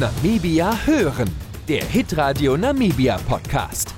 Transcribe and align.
Namibia 0.00 0.76
hören, 0.86 1.30
der 1.68 1.84
Hitradio 1.84 2.56
Namibia 2.56 3.16
Podcast. 3.28 3.94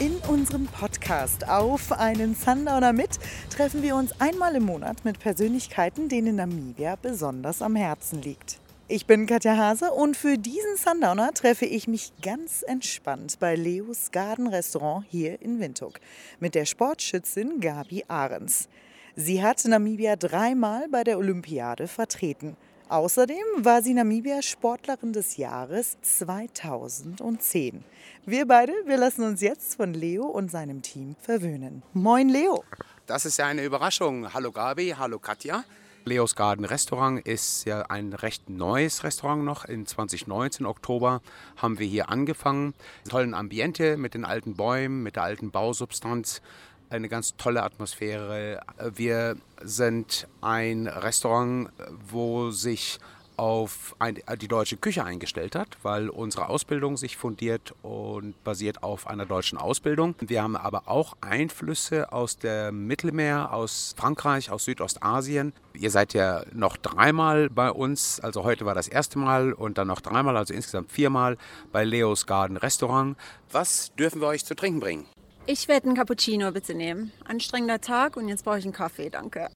In 0.00 0.16
unserem 0.28 0.66
Podcast 0.66 1.48
Auf 1.48 1.92
einen 1.92 2.34
Sundowner 2.34 2.92
mit 2.92 3.20
treffen 3.48 3.84
wir 3.84 3.94
uns 3.94 4.10
einmal 4.20 4.56
im 4.56 4.64
Monat 4.64 5.04
mit 5.04 5.20
Persönlichkeiten, 5.20 6.08
denen 6.08 6.34
Namibia 6.34 6.96
besonders 7.00 7.62
am 7.62 7.76
Herzen 7.76 8.22
liegt. 8.22 8.58
Ich 8.88 9.06
bin 9.06 9.26
Katja 9.26 9.56
Hase 9.56 9.92
und 9.92 10.16
für 10.16 10.36
diesen 10.36 10.76
Sundowner 10.76 11.32
treffe 11.32 11.64
ich 11.66 11.86
mich 11.86 12.12
ganz 12.20 12.62
entspannt 12.62 13.36
bei 13.38 13.54
Leos 13.54 14.10
Garden 14.10 14.48
Restaurant 14.48 15.06
hier 15.08 15.40
in 15.40 15.60
Windhoek 15.60 16.00
mit 16.40 16.56
der 16.56 16.64
Sportschützin 16.64 17.60
Gabi 17.60 18.02
Ahrens. 18.08 18.68
Sie 19.14 19.44
hat 19.44 19.64
Namibia 19.64 20.16
dreimal 20.16 20.88
bei 20.88 21.04
der 21.04 21.18
Olympiade 21.18 21.86
vertreten. 21.86 22.56
Außerdem 22.92 23.64
war 23.64 23.80
sie 23.80 23.94
Namibia 23.94 24.42
Sportlerin 24.42 25.14
des 25.14 25.38
Jahres 25.38 25.96
2010. 26.02 27.82
Wir 28.26 28.46
beide, 28.46 28.74
wir 28.84 28.98
lassen 28.98 29.22
uns 29.22 29.40
jetzt 29.40 29.76
von 29.76 29.94
Leo 29.94 30.26
und 30.26 30.50
seinem 30.50 30.82
Team 30.82 31.16
verwöhnen. 31.18 31.82
Moin 31.94 32.28
Leo. 32.28 32.62
Das 33.06 33.24
ist 33.24 33.38
ja 33.38 33.46
eine 33.46 33.64
Überraschung. 33.64 34.34
Hallo 34.34 34.52
Gabi, 34.52 34.94
hallo 34.98 35.18
Katja. 35.18 35.64
Leos 36.04 36.34
Garden 36.34 36.66
Restaurant 36.66 37.26
ist 37.26 37.64
ja 37.64 37.80
ein 37.82 38.12
recht 38.12 38.50
neues 38.50 39.04
Restaurant 39.04 39.42
noch. 39.42 39.64
In 39.64 39.86
2019, 39.86 40.66
Oktober, 40.66 41.22
haben 41.56 41.78
wir 41.78 41.86
hier 41.86 42.10
angefangen. 42.10 42.74
Tollen 43.08 43.32
Ambiente 43.32 43.96
mit 43.96 44.12
den 44.12 44.26
alten 44.26 44.54
Bäumen, 44.54 45.02
mit 45.02 45.16
der 45.16 45.22
alten 45.22 45.50
Bausubstanz 45.50 46.42
eine 46.92 47.08
ganz 47.08 47.36
tolle 47.36 47.62
Atmosphäre. 47.62 48.60
Wir 48.94 49.36
sind 49.62 50.28
ein 50.40 50.86
Restaurant, 50.86 51.70
wo 52.08 52.50
sich 52.50 52.98
auf 53.38 53.96
die 54.40 54.46
deutsche 54.46 54.76
Küche 54.76 55.04
eingestellt 55.04 55.56
hat, 55.56 55.78
weil 55.82 56.10
unsere 56.10 56.50
Ausbildung 56.50 56.98
sich 56.98 57.16
fundiert 57.16 57.74
und 57.82 58.34
basiert 58.44 58.82
auf 58.82 59.06
einer 59.06 59.24
deutschen 59.24 59.56
Ausbildung. 59.58 60.14
Wir 60.20 60.42
haben 60.42 60.54
aber 60.54 60.82
auch 60.86 61.16
Einflüsse 61.22 62.12
aus 62.12 62.36
dem 62.36 62.86
Mittelmeer, 62.86 63.52
aus 63.52 63.94
Frankreich, 63.96 64.50
aus 64.50 64.66
Südostasien. 64.66 65.54
Ihr 65.72 65.90
seid 65.90 66.12
ja 66.12 66.44
noch 66.52 66.76
dreimal 66.76 67.48
bei 67.48 67.70
uns, 67.70 68.20
also 68.20 68.44
heute 68.44 68.66
war 68.66 68.74
das 68.74 68.86
erste 68.86 69.18
Mal 69.18 69.54
und 69.54 69.78
dann 69.78 69.88
noch 69.88 70.02
dreimal, 70.02 70.36
also 70.36 70.52
insgesamt 70.52 70.92
viermal 70.92 71.38
bei 71.72 71.84
Leos 71.84 72.26
Garden 72.26 72.58
Restaurant. 72.58 73.16
Was 73.50 73.92
dürfen 73.98 74.20
wir 74.20 74.28
euch 74.28 74.44
zu 74.44 74.54
trinken 74.54 74.80
bringen? 74.80 75.06
Ich 75.44 75.66
werde 75.66 75.86
einen 75.86 75.96
Cappuccino 75.96 76.52
bitte 76.52 76.72
nehmen. 76.72 77.12
Anstrengender 77.24 77.80
Tag 77.80 78.16
und 78.16 78.28
jetzt 78.28 78.44
brauche 78.44 78.58
ich 78.58 78.64
einen 78.64 78.72
Kaffee, 78.72 79.10
danke. 79.10 79.48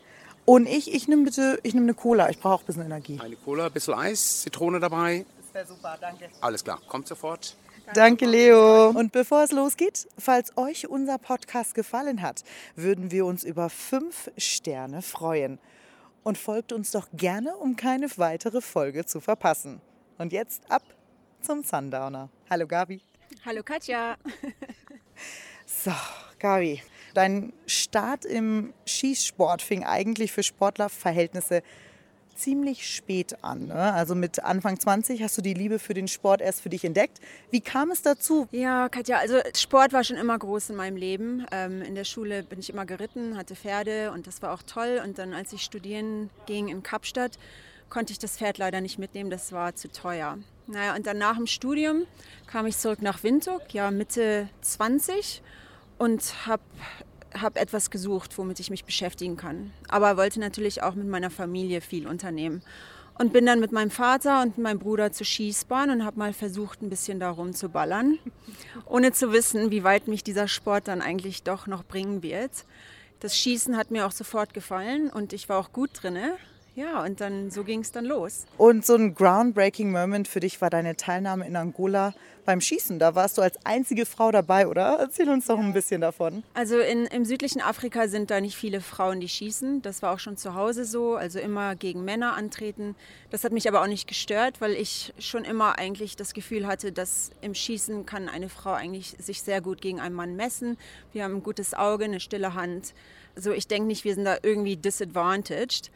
Und 0.44 0.66
ich, 0.66 0.92
ich 0.92 1.06
nehme 1.06 1.24
bitte, 1.24 1.60
ich 1.62 1.74
nehme 1.74 1.86
eine 1.86 1.94
Cola. 1.94 2.28
Ich 2.28 2.40
brauche 2.40 2.54
auch 2.54 2.60
ein 2.60 2.66
bisschen 2.66 2.84
Energie. 2.84 3.20
Eine 3.20 3.36
Cola, 3.36 3.66
ein 3.66 3.72
bisschen 3.72 3.94
Eis, 3.94 4.42
Zitrone 4.42 4.80
dabei. 4.80 5.24
Das 5.38 5.54
wäre 5.54 5.66
super, 5.66 5.96
danke. 6.00 6.28
Alles 6.40 6.64
klar, 6.64 6.80
kommt 6.88 7.06
sofort. 7.06 7.56
Danke, 7.94 8.26
Leo. 8.26 8.88
Und 8.90 9.12
bevor 9.12 9.44
es 9.44 9.52
losgeht, 9.52 10.08
falls 10.18 10.56
euch 10.56 10.88
unser 10.88 11.18
Podcast 11.18 11.76
gefallen 11.76 12.20
hat, 12.20 12.42
würden 12.74 13.12
wir 13.12 13.24
uns 13.24 13.44
über 13.44 13.70
fünf 13.70 14.30
Sterne 14.36 15.02
freuen. 15.02 15.60
Und 16.24 16.36
folgt 16.36 16.72
uns 16.72 16.90
doch 16.90 17.06
gerne, 17.12 17.56
um 17.56 17.76
keine 17.76 18.08
weitere 18.16 18.60
Folge 18.60 19.06
zu 19.06 19.20
verpassen. 19.20 19.80
Und 20.18 20.32
jetzt 20.32 20.68
ab 20.68 20.82
zum 21.42 21.62
Sundowner. 21.62 22.28
Hallo 22.50 22.66
Gabi. 22.66 23.00
Hallo 23.44 23.62
Katja. 23.62 24.16
So, 25.66 25.90
Gabi, 26.38 26.80
dein 27.14 27.52
Start 27.66 28.24
im 28.24 28.72
Schießsport 28.86 29.62
fing 29.62 29.84
eigentlich 29.84 30.30
für 30.30 30.44
Sportlerverhältnisse 30.44 31.62
ziemlich 32.36 32.88
spät 32.88 33.42
an. 33.42 33.66
Ne? 33.66 33.74
Also 33.74 34.14
mit 34.14 34.44
Anfang 34.44 34.78
20 34.78 35.22
hast 35.22 35.36
du 35.38 35.42
die 35.42 35.54
Liebe 35.54 35.80
für 35.80 35.94
den 35.94 36.06
Sport 36.06 36.40
erst 36.40 36.60
für 36.60 36.68
dich 36.68 36.84
entdeckt. 36.84 37.18
Wie 37.50 37.60
kam 37.60 37.90
es 37.90 38.02
dazu? 38.02 38.46
Ja, 38.52 38.88
Katja, 38.88 39.18
also 39.18 39.40
Sport 39.56 39.92
war 39.92 40.04
schon 40.04 40.16
immer 40.16 40.38
groß 40.38 40.70
in 40.70 40.76
meinem 40.76 40.96
Leben. 40.96 41.46
Ähm, 41.50 41.82
in 41.82 41.96
der 41.96 42.04
Schule 42.04 42.44
bin 42.44 42.60
ich 42.60 42.70
immer 42.70 42.86
geritten, 42.86 43.36
hatte 43.36 43.56
Pferde 43.56 44.12
und 44.12 44.26
das 44.26 44.42
war 44.42 44.52
auch 44.52 44.62
toll. 44.62 45.00
Und 45.02 45.18
dann, 45.18 45.32
als 45.32 45.52
ich 45.52 45.62
studieren 45.62 46.30
ging 46.46 46.68
in 46.68 46.82
Kapstadt, 46.84 47.38
konnte 47.90 48.12
ich 48.12 48.18
das 48.18 48.38
Pferd 48.38 48.58
leider 48.58 48.80
nicht 48.80 48.98
mitnehmen, 48.98 49.30
das 49.30 49.52
war 49.52 49.74
zu 49.74 49.90
teuer. 49.90 50.38
Naja, 50.66 50.96
und 50.96 51.06
dann 51.06 51.18
nach 51.18 51.36
dem 51.36 51.46
Studium 51.46 52.06
kam 52.46 52.66
ich 52.66 52.76
zurück 52.76 53.00
nach 53.00 53.22
Windhoek, 53.22 53.72
ja 53.72 53.90
Mitte 53.90 54.48
20 54.62 55.42
und 55.98 56.46
habe 56.46 56.62
hab 57.40 57.56
etwas 57.56 57.90
gesucht, 57.90 58.36
womit 58.38 58.60
ich 58.60 58.70
mich 58.70 58.84
beschäftigen 58.84 59.36
kann. 59.36 59.72
Aber 59.88 60.16
wollte 60.16 60.40
natürlich 60.40 60.82
auch 60.82 60.94
mit 60.94 61.06
meiner 61.06 61.30
Familie 61.30 61.80
viel 61.80 62.06
unternehmen. 62.06 62.62
Und 63.18 63.32
bin 63.32 63.46
dann 63.46 63.60
mit 63.60 63.72
meinem 63.72 63.90
Vater 63.90 64.42
und 64.42 64.58
meinem 64.58 64.78
Bruder 64.78 65.10
zur 65.10 65.24
Schießbahn 65.24 65.88
und 65.88 66.04
habe 66.04 66.18
mal 66.18 66.34
versucht, 66.34 66.82
ein 66.82 66.90
bisschen 66.90 67.18
darum 67.18 67.54
zu 67.54 67.70
ballern, 67.70 68.18
ohne 68.84 69.10
zu 69.12 69.32
wissen, 69.32 69.70
wie 69.70 69.84
weit 69.84 70.06
mich 70.06 70.22
dieser 70.22 70.48
Sport 70.48 70.86
dann 70.88 71.00
eigentlich 71.00 71.42
doch 71.42 71.66
noch 71.66 71.82
bringen 71.82 72.22
wird. 72.22 72.50
Das 73.20 73.34
Schießen 73.34 73.78
hat 73.78 73.90
mir 73.90 74.06
auch 74.06 74.12
sofort 74.12 74.52
gefallen 74.52 75.08
und 75.08 75.32
ich 75.32 75.48
war 75.48 75.58
auch 75.58 75.72
gut 75.72 75.90
drinne. 75.94 76.36
Ja, 76.76 77.02
und 77.02 77.22
dann 77.22 77.50
so 77.50 77.64
ging 77.64 77.80
es 77.80 77.90
dann 77.90 78.04
los. 78.04 78.44
Und 78.58 78.84
so 78.84 78.96
ein 78.96 79.14
groundbreaking 79.14 79.90
Moment 79.90 80.28
für 80.28 80.40
dich 80.40 80.60
war 80.60 80.68
deine 80.68 80.94
Teilnahme 80.94 81.46
in 81.46 81.56
Angola 81.56 82.12
beim 82.44 82.60
Schießen. 82.60 82.98
Da 82.98 83.14
warst 83.14 83.38
du 83.38 83.42
als 83.42 83.56
einzige 83.64 84.04
Frau 84.04 84.30
dabei, 84.30 84.68
oder? 84.68 84.98
Erzähl 85.00 85.30
uns 85.30 85.46
doch 85.46 85.58
ein 85.58 85.72
bisschen 85.72 86.02
davon. 86.02 86.42
Also 86.52 86.78
in, 86.78 87.06
im 87.06 87.24
südlichen 87.24 87.62
Afrika 87.62 88.08
sind 88.08 88.30
da 88.30 88.42
nicht 88.42 88.56
viele 88.56 88.82
Frauen, 88.82 89.20
die 89.20 89.28
schießen. 89.30 89.80
Das 89.80 90.02
war 90.02 90.12
auch 90.12 90.18
schon 90.18 90.36
zu 90.36 90.54
Hause 90.54 90.84
so, 90.84 91.16
also 91.16 91.38
immer 91.38 91.76
gegen 91.76 92.04
Männer 92.04 92.34
antreten. 92.34 92.94
Das 93.30 93.42
hat 93.42 93.52
mich 93.52 93.66
aber 93.66 93.80
auch 93.80 93.88
nicht 93.88 94.06
gestört, 94.06 94.60
weil 94.60 94.72
ich 94.72 95.14
schon 95.18 95.46
immer 95.46 95.78
eigentlich 95.78 96.14
das 96.14 96.34
Gefühl 96.34 96.66
hatte, 96.66 96.92
dass 96.92 97.30
im 97.40 97.54
Schießen 97.54 98.04
kann 98.04 98.28
eine 98.28 98.50
Frau 98.50 98.74
eigentlich 98.74 99.16
sich 99.18 99.40
sehr 99.40 99.62
gut 99.62 99.80
gegen 99.80 99.98
einen 99.98 100.14
Mann 100.14 100.36
messen. 100.36 100.76
Wir 101.14 101.24
haben 101.24 101.36
ein 101.36 101.42
gutes 101.42 101.72
Auge, 101.72 102.04
eine 102.04 102.20
stille 102.20 102.52
Hand. 102.52 102.92
Also 103.34 103.52
ich 103.52 103.66
denke 103.66 103.86
nicht, 103.86 104.04
wir 104.04 104.14
sind 104.14 104.26
da 104.26 104.36
irgendwie 104.42 104.76
disadvantaged 104.76 105.90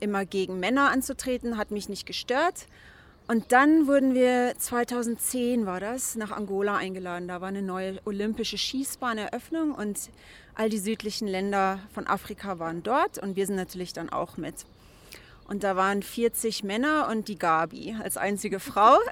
immer 0.00 0.24
gegen 0.24 0.60
Männer 0.60 0.90
anzutreten, 0.90 1.56
hat 1.56 1.70
mich 1.70 1.88
nicht 1.88 2.06
gestört. 2.06 2.66
Und 3.28 3.52
dann 3.52 3.86
wurden 3.86 4.12
wir 4.14 4.54
2010 4.58 5.64
war 5.64 5.78
das 5.78 6.16
nach 6.16 6.32
Angola 6.32 6.76
eingeladen. 6.76 7.28
Da 7.28 7.40
war 7.40 7.48
eine 7.48 7.62
neue 7.62 8.00
olympische 8.04 8.58
Schießbahneröffnung 8.58 9.72
und 9.72 10.10
all 10.56 10.68
die 10.68 10.78
südlichen 10.78 11.28
Länder 11.28 11.78
von 11.94 12.08
Afrika 12.08 12.58
waren 12.58 12.82
dort 12.82 13.18
und 13.18 13.36
wir 13.36 13.46
sind 13.46 13.54
natürlich 13.54 13.92
dann 13.92 14.10
auch 14.10 14.36
mit. 14.36 14.66
Und 15.46 15.62
da 15.62 15.76
waren 15.76 16.02
40 16.02 16.64
Männer 16.64 17.08
und 17.08 17.28
die 17.28 17.38
Gabi 17.38 17.96
als 18.02 18.16
einzige 18.16 18.60
Frau. 18.60 18.98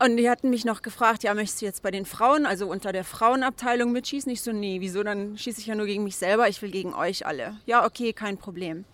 Und 0.00 0.16
die 0.16 0.30
hatten 0.30 0.48
mich 0.48 0.64
noch 0.64 0.82
gefragt, 0.82 1.24
ja, 1.24 1.34
möchtest 1.34 1.60
du 1.60 1.66
jetzt 1.66 1.82
bei 1.82 1.90
den 1.90 2.06
Frauen, 2.06 2.46
also 2.46 2.68
unter 2.68 2.92
der 2.92 3.02
Frauenabteilung 3.02 3.90
mitschießen? 3.90 4.30
Ich 4.30 4.42
so, 4.42 4.52
nee, 4.52 4.80
wieso? 4.80 5.02
Dann 5.02 5.36
schieße 5.36 5.60
ich 5.60 5.66
ja 5.66 5.74
nur 5.74 5.86
gegen 5.86 6.04
mich 6.04 6.14
selber, 6.14 6.48
ich 6.48 6.62
will 6.62 6.70
gegen 6.70 6.94
euch 6.94 7.26
alle. 7.26 7.56
Ja, 7.66 7.84
okay, 7.84 8.12
kein 8.12 8.38
Problem. 8.38 8.84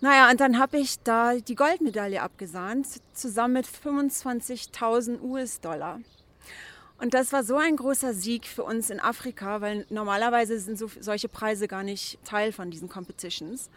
Naja, 0.00 0.30
und 0.30 0.40
dann 0.40 0.58
habe 0.58 0.78
ich 0.78 1.00
da 1.00 1.34
die 1.34 1.56
Goldmedaille 1.56 2.22
abgesahnt, 2.22 2.86
zusammen 3.14 3.54
mit 3.54 3.66
25.000 3.66 5.20
US-Dollar. 5.20 6.00
Und 6.98 7.14
das 7.14 7.32
war 7.32 7.42
so 7.42 7.56
ein 7.56 7.76
großer 7.76 8.14
Sieg 8.14 8.46
für 8.46 8.62
uns 8.62 8.90
in 8.90 9.00
Afrika, 9.00 9.60
weil 9.60 9.86
normalerweise 9.90 10.58
sind 10.60 10.78
so, 10.78 10.88
solche 11.00 11.28
Preise 11.28 11.66
gar 11.66 11.82
nicht 11.82 12.18
Teil 12.24 12.52
von 12.52 12.70
diesen 12.70 12.88
Competitions. 12.88 13.70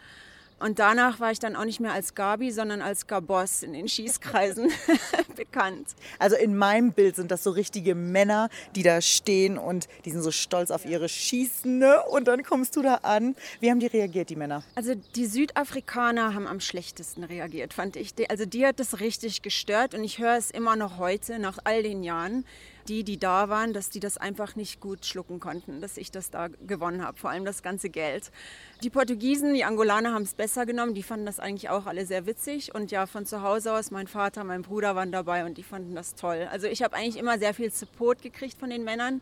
Und 0.62 0.78
danach 0.78 1.18
war 1.18 1.32
ich 1.32 1.40
dann 1.40 1.56
auch 1.56 1.64
nicht 1.64 1.80
mehr 1.80 1.92
als 1.92 2.14
Gabi, 2.14 2.52
sondern 2.52 2.82
als 2.82 3.08
Gabos 3.08 3.62
in 3.64 3.72
den 3.72 3.88
Schießkreisen 3.88 4.70
bekannt. 5.36 5.88
Also 6.20 6.36
in 6.36 6.56
meinem 6.56 6.92
Bild 6.92 7.16
sind 7.16 7.32
das 7.32 7.42
so 7.42 7.50
richtige 7.50 7.96
Männer, 7.96 8.48
die 8.76 8.84
da 8.84 9.00
stehen 9.00 9.58
und 9.58 9.88
die 10.04 10.10
sind 10.10 10.22
so 10.22 10.30
stolz 10.30 10.70
auf 10.70 10.84
ihre 10.84 11.08
Schießen. 11.08 11.78
Ne? 11.78 12.00
Und 12.10 12.28
dann 12.28 12.44
kommst 12.44 12.76
du 12.76 12.82
da 12.82 12.96
an. 13.02 13.34
Wie 13.58 13.70
haben 13.70 13.80
die 13.80 13.86
reagiert, 13.86 14.30
die 14.30 14.36
Männer? 14.36 14.62
Also 14.76 14.94
die 14.94 15.26
Südafrikaner 15.26 16.34
haben 16.34 16.46
am 16.46 16.60
schlechtesten 16.60 17.24
reagiert, 17.24 17.74
fand 17.74 17.96
ich. 17.96 18.14
Also 18.30 18.46
die 18.46 18.64
hat 18.64 18.78
das 18.78 19.00
richtig 19.00 19.42
gestört 19.42 19.94
und 19.94 20.04
ich 20.04 20.18
höre 20.18 20.36
es 20.36 20.50
immer 20.52 20.76
noch 20.76 20.98
heute, 20.98 21.40
nach 21.40 21.58
all 21.64 21.82
den 21.82 22.04
Jahren 22.04 22.44
die, 22.88 23.04
die 23.04 23.18
da 23.18 23.48
waren, 23.48 23.72
dass 23.72 23.90
die 23.90 24.00
das 24.00 24.16
einfach 24.16 24.56
nicht 24.56 24.80
gut 24.80 25.06
schlucken 25.06 25.40
konnten, 25.40 25.80
dass 25.80 25.96
ich 25.96 26.10
das 26.10 26.30
da 26.30 26.48
gewonnen 26.48 27.04
habe, 27.04 27.18
vor 27.18 27.30
allem 27.30 27.44
das 27.44 27.62
ganze 27.62 27.90
Geld. 27.90 28.30
Die 28.82 28.90
Portugiesen, 28.90 29.54
die 29.54 29.64
Angolaner 29.64 30.12
haben 30.12 30.22
es 30.22 30.34
besser 30.34 30.66
genommen, 30.66 30.94
die 30.94 31.02
fanden 31.02 31.26
das 31.26 31.38
eigentlich 31.38 31.70
auch 31.70 31.86
alle 31.86 32.06
sehr 32.06 32.26
witzig 32.26 32.74
und 32.74 32.90
ja, 32.90 33.06
von 33.06 33.26
zu 33.26 33.42
Hause 33.42 33.72
aus, 33.72 33.90
mein 33.90 34.06
Vater, 34.06 34.44
mein 34.44 34.62
Bruder 34.62 34.96
waren 34.96 35.12
dabei 35.12 35.44
und 35.44 35.58
die 35.58 35.62
fanden 35.62 35.94
das 35.94 36.14
toll. 36.14 36.48
Also 36.50 36.66
ich 36.66 36.82
habe 36.82 36.96
eigentlich 36.96 37.16
immer 37.16 37.38
sehr 37.38 37.54
viel 37.54 37.70
Support 37.70 38.22
gekriegt 38.22 38.58
von 38.58 38.70
den 38.70 38.84
Männern 38.84 39.20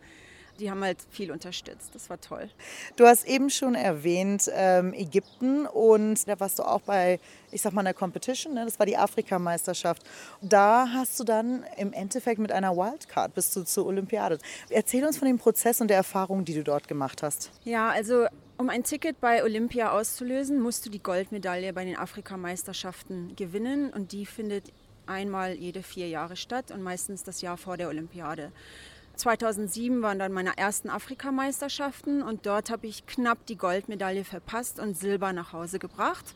die 0.61 0.71
haben 0.71 0.85
halt 0.85 0.99
viel 1.11 1.33
unterstützt. 1.33 1.95
Das 1.95 2.11
war 2.11 2.21
toll. 2.21 2.49
Du 2.97 3.07
hast 3.07 3.27
eben 3.27 3.51
schon 3.51 3.75
erwähnt 3.75 4.51
ähm, 4.55 4.93
Ägypten 4.95 5.67
und 5.67 6.29
da 6.29 6.39
warst 6.39 6.59
du 6.59 6.63
auch 6.63 6.83
bei, 6.83 7.19
ich 7.51 7.63
sag 7.63 7.73
mal, 7.73 7.81
einer 7.81 7.95
Competition, 7.95 8.55
ne? 8.55 8.65
das 8.65 8.79
war 8.79 8.87
die 8.87 8.97
Afrikameisterschaft. 8.97 10.03
Da 10.43 10.89
hast 10.93 11.19
du 11.19 11.25
dann 11.25 11.65
im 11.77 11.93
Endeffekt 11.93 12.39
mit 12.39 12.53
einer 12.53 12.77
Wildcard 12.77 13.35
bist 13.35 13.57
du 13.57 13.65
zur 13.65 13.87
Olympiade. 13.87 14.39
Erzähl 14.69 15.05
uns 15.05 15.17
von 15.17 15.27
dem 15.27 15.39
Prozess 15.39 15.81
und 15.81 15.89
der 15.89 15.97
Erfahrung, 15.97 16.45
die 16.45 16.55
du 16.55 16.63
dort 16.63 16.87
gemacht 16.87 17.23
hast. 17.23 17.51
Ja, 17.65 17.89
also 17.89 18.27
um 18.59 18.69
ein 18.69 18.85
Ticket 18.85 19.21
bei 19.21 19.43
Olympia 19.43 19.91
auszulösen, 19.93 20.61
musst 20.61 20.85
du 20.85 20.91
die 20.91 21.03
Goldmedaille 21.03 21.73
bei 21.73 21.85
den 21.85 21.97
Afrikameisterschaften 21.97 23.35
gewinnen 23.35 23.91
und 23.91 24.13
die 24.13 24.27
findet 24.27 24.71
einmal 25.07 25.55
jede 25.55 25.83
vier 25.83 26.09
Jahre 26.09 26.37
statt 26.37 26.71
und 26.71 26.83
meistens 26.83 27.25
das 27.25 27.41
Jahr 27.41 27.57
vor 27.57 27.77
der 27.77 27.89
Olympiade. 27.89 28.53
2007 29.21 30.03
waren 30.03 30.19
dann 30.19 30.33
meine 30.33 30.57
ersten 30.57 30.91
Afrikameisterschaften 30.91 32.23
und 32.23 32.47
dort 32.47 32.71
habe 32.71 32.87
ich 32.87 33.07
knapp 33.07 33.47
die 33.47 33.57
Goldmedaille 33.57 34.25
verpasst 34.25 34.81
und 34.81 34.97
Silber 34.97 35.33
nach 35.33 35.53
Hause 35.53 35.79
gebracht. 35.79 36.35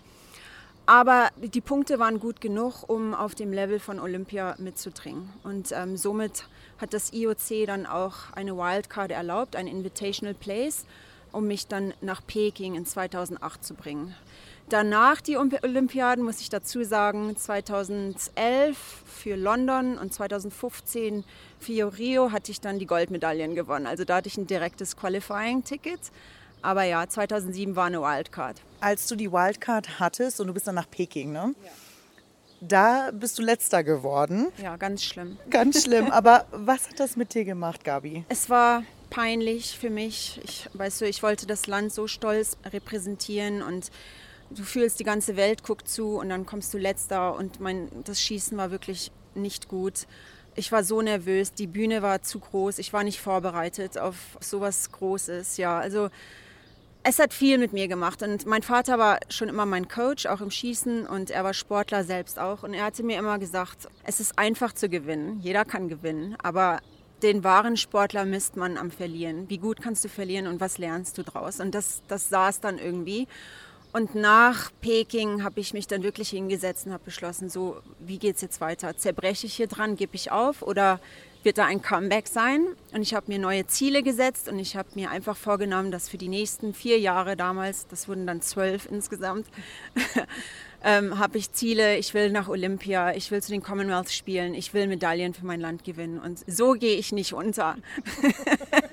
Aber 0.86 1.30
die 1.38 1.62
Punkte 1.62 1.98
waren 1.98 2.20
gut 2.20 2.42
genug, 2.42 2.84
um 2.88 3.14
auf 3.14 3.34
dem 3.34 3.52
Level 3.52 3.80
von 3.80 3.98
Olympia 3.98 4.54
mitzudringen. 4.58 5.30
Und 5.42 5.72
ähm, 5.72 5.96
somit 5.96 6.46
hat 6.78 6.92
das 6.92 7.14
IOC 7.14 7.66
dann 7.66 7.86
auch 7.86 8.32
eine 8.34 8.56
Wildcard 8.56 9.10
erlaubt, 9.10 9.56
ein 9.56 9.66
Invitational 9.66 10.34
Place, 10.34 10.84
um 11.32 11.46
mich 11.46 11.66
dann 11.66 11.94
nach 12.02 12.20
Peking 12.26 12.74
in 12.74 12.84
2008 12.84 13.64
zu 13.64 13.72
bringen. 13.74 14.14
Danach 14.74 15.20
die 15.20 15.36
Olympiaden, 15.36 16.24
muss 16.24 16.40
ich 16.40 16.48
dazu 16.48 16.82
sagen, 16.82 17.36
2011 17.36 18.76
für 19.06 19.36
London 19.36 19.96
und 19.96 20.12
2015 20.12 21.22
für 21.60 21.96
Rio 21.96 22.32
hatte 22.32 22.50
ich 22.50 22.60
dann 22.60 22.80
die 22.80 22.86
Goldmedaillen 22.86 23.54
gewonnen. 23.54 23.86
Also 23.86 24.04
da 24.04 24.16
hatte 24.16 24.26
ich 24.26 24.36
ein 24.36 24.48
direktes 24.48 24.96
Qualifying-Ticket. 24.96 26.00
Aber 26.60 26.82
ja, 26.82 27.08
2007 27.08 27.76
war 27.76 27.84
eine 27.84 28.00
Wildcard. 28.00 28.62
Als 28.80 29.06
du 29.06 29.14
die 29.14 29.30
Wildcard 29.30 30.00
hattest 30.00 30.40
und 30.40 30.48
du 30.48 30.54
bist 30.54 30.66
dann 30.66 30.74
nach 30.74 30.90
Peking, 30.90 31.30
ne? 31.30 31.54
Ja. 31.62 31.70
Da 32.60 33.10
bist 33.12 33.38
du 33.38 33.42
letzter 33.42 33.84
geworden. 33.84 34.48
Ja, 34.60 34.76
ganz 34.76 35.04
schlimm. 35.04 35.38
Ganz 35.50 35.84
schlimm. 35.84 36.06
Aber 36.10 36.46
was 36.50 36.88
hat 36.88 36.98
das 36.98 37.14
mit 37.14 37.32
dir 37.34 37.44
gemacht, 37.44 37.84
Gabi? 37.84 38.24
Es 38.28 38.50
war 38.50 38.82
peinlich 39.08 39.78
für 39.78 39.90
mich. 39.90 40.40
Ich, 40.42 40.68
weißt 40.72 41.00
du, 41.00 41.04
ich 41.04 41.22
wollte 41.22 41.46
das 41.46 41.68
Land 41.68 41.92
so 41.92 42.08
stolz 42.08 42.56
repräsentieren 42.64 43.62
und 43.62 43.92
du 44.50 44.62
fühlst, 44.62 45.00
die 45.00 45.04
ganze 45.04 45.36
Welt 45.36 45.62
guckt 45.62 45.88
zu 45.88 46.18
und 46.18 46.28
dann 46.28 46.46
kommst 46.46 46.72
du 46.74 46.78
letzter 46.78 47.36
und 47.36 47.60
mein, 47.60 47.88
das 48.04 48.20
Schießen 48.20 48.56
war 48.56 48.70
wirklich 48.70 49.10
nicht 49.34 49.68
gut. 49.68 50.06
Ich 50.56 50.70
war 50.70 50.84
so 50.84 51.02
nervös, 51.02 51.52
die 51.52 51.66
Bühne 51.66 52.02
war 52.02 52.22
zu 52.22 52.38
groß, 52.38 52.78
ich 52.78 52.92
war 52.92 53.02
nicht 53.02 53.20
vorbereitet 53.20 53.98
auf 53.98 54.16
sowas 54.40 54.92
Großes. 54.92 55.56
Ja, 55.56 55.78
also 55.78 56.10
es 57.02 57.18
hat 57.18 57.34
viel 57.34 57.58
mit 57.58 57.72
mir 57.72 57.88
gemacht 57.88 58.22
und 58.22 58.46
mein 58.46 58.62
Vater 58.62 58.98
war 58.98 59.18
schon 59.28 59.48
immer 59.48 59.66
mein 59.66 59.88
Coach, 59.88 60.26
auch 60.26 60.40
im 60.40 60.50
Schießen 60.50 61.06
und 61.06 61.30
er 61.30 61.44
war 61.44 61.52
Sportler 61.52 62.04
selbst 62.04 62.38
auch 62.38 62.62
und 62.62 62.72
er 62.72 62.84
hatte 62.84 63.02
mir 63.02 63.18
immer 63.18 63.38
gesagt, 63.38 63.88
es 64.04 64.20
ist 64.20 64.38
einfach 64.38 64.72
zu 64.72 64.88
gewinnen, 64.88 65.40
jeder 65.40 65.64
kann 65.64 65.88
gewinnen, 65.88 66.36
aber 66.42 66.80
den 67.22 67.42
wahren 67.44 67.76
Sportler 67.76 68.24
misst 68.24 68.56
man 68.56 68.76
am 68.76 68.90
Verlieren. 68.90 69.48
Wie 69.48 69.58
gut 69.58 69.80
kannst 69.80 70.04
du 70.04 70.08
verlieren 70.08 70.46
und 70.46 70.60
was 70.60 70.78
lernst 70.78 71.16
du 71.16 71.22
draus? 71.22 71.58
Und 71.58 71.74
das, 71.74 72.02
das 72.06 72.28
saß 72.28 72.60
dann 72.60 72.78
irgendwie. 72.78 73.26
Und 73.94 74.16
nach 74.16 74.72
Peking 74.80 75.44
habe 75.44 75.60
ich 75.60 75.72
mich 75.72 75.86
dann 75.86 76.02
wirklich 76.02 76.30
hingesetzt 76.30 76.84
und 76.84 76.92
habe 76.92 77.04
beschlossen, 77.04 77.48
so, 77.48 77.76
wie 78.00 78.18
geht 78.18 78.34
es 78.34 78.42
jetzt 78.42 78.60
weiter? 78.60 78.96
Zerbreche 78.96 79.46
ich 79.46 79.54
hier 79.54 79.68
dran, 79.68 79.94
gebe 79.94 80.16
ich 80.16 80.32
auf 80.32 80.62
oder 80.62 80.98
wird 81.44 81.58
da 81.58 81.66
ein 81.66 81.80
Comeback 81.80 82.26
sein? 82.26 82.66
Und 82.92 83.02
ich 83.02 83.14
habe 83.14 83.26
mir 83.28 83.38
neue 83.38 83.68
Ziele 83.68 84.02
gesetzt 84.02 84.48
und 84.48 84.58
ich 84.58 84.74
habe 84.74 84.88
mir 84.96 85.12
einfach 85.12 85.36
vorgenommen, 85.36 85.92
dass 85.92 86.08
für 86.08 86.18
die 86.18 86.26
nächsten 86.26 86.74
vier 86.74 86.98
Jahre 86.98 87.36
damals, 87.36 87.86
das 87.86 88.08
wurden 88.08 88.26
dann 88.26 88.42
zwölf 88.42 88.88
insgesamt, 88.90 89.46
ähm, 90.82 91.16
habe 91.20 91.38
ich 91.38 91.52
Ziele, 91.52 91.96
ich 91.96 92.14
will 92.14 92.32
nach 92.32 92.48
Olympia, 92.48 93.14
ich 93.14 93.30
will 93.30 93.44
zu 93.44 93.52
den 93.52 93.62
Commonwealth 93.62 94.10
spielen, 94.10 94.54
ich 94.54 94.74
will 94.74 94.88
Medaillen 94.88 95.34
für 95.34 95.46
mein 95.46 95.60
Land 95.60 95.84
gewinnen. 95.84 96.18
Und 96.18 96.40
so 96.48 96.72
gehe 96.72 96.96
ich 96.96 97.12
nicht 97.12 97.32
unter. 97.32 97.76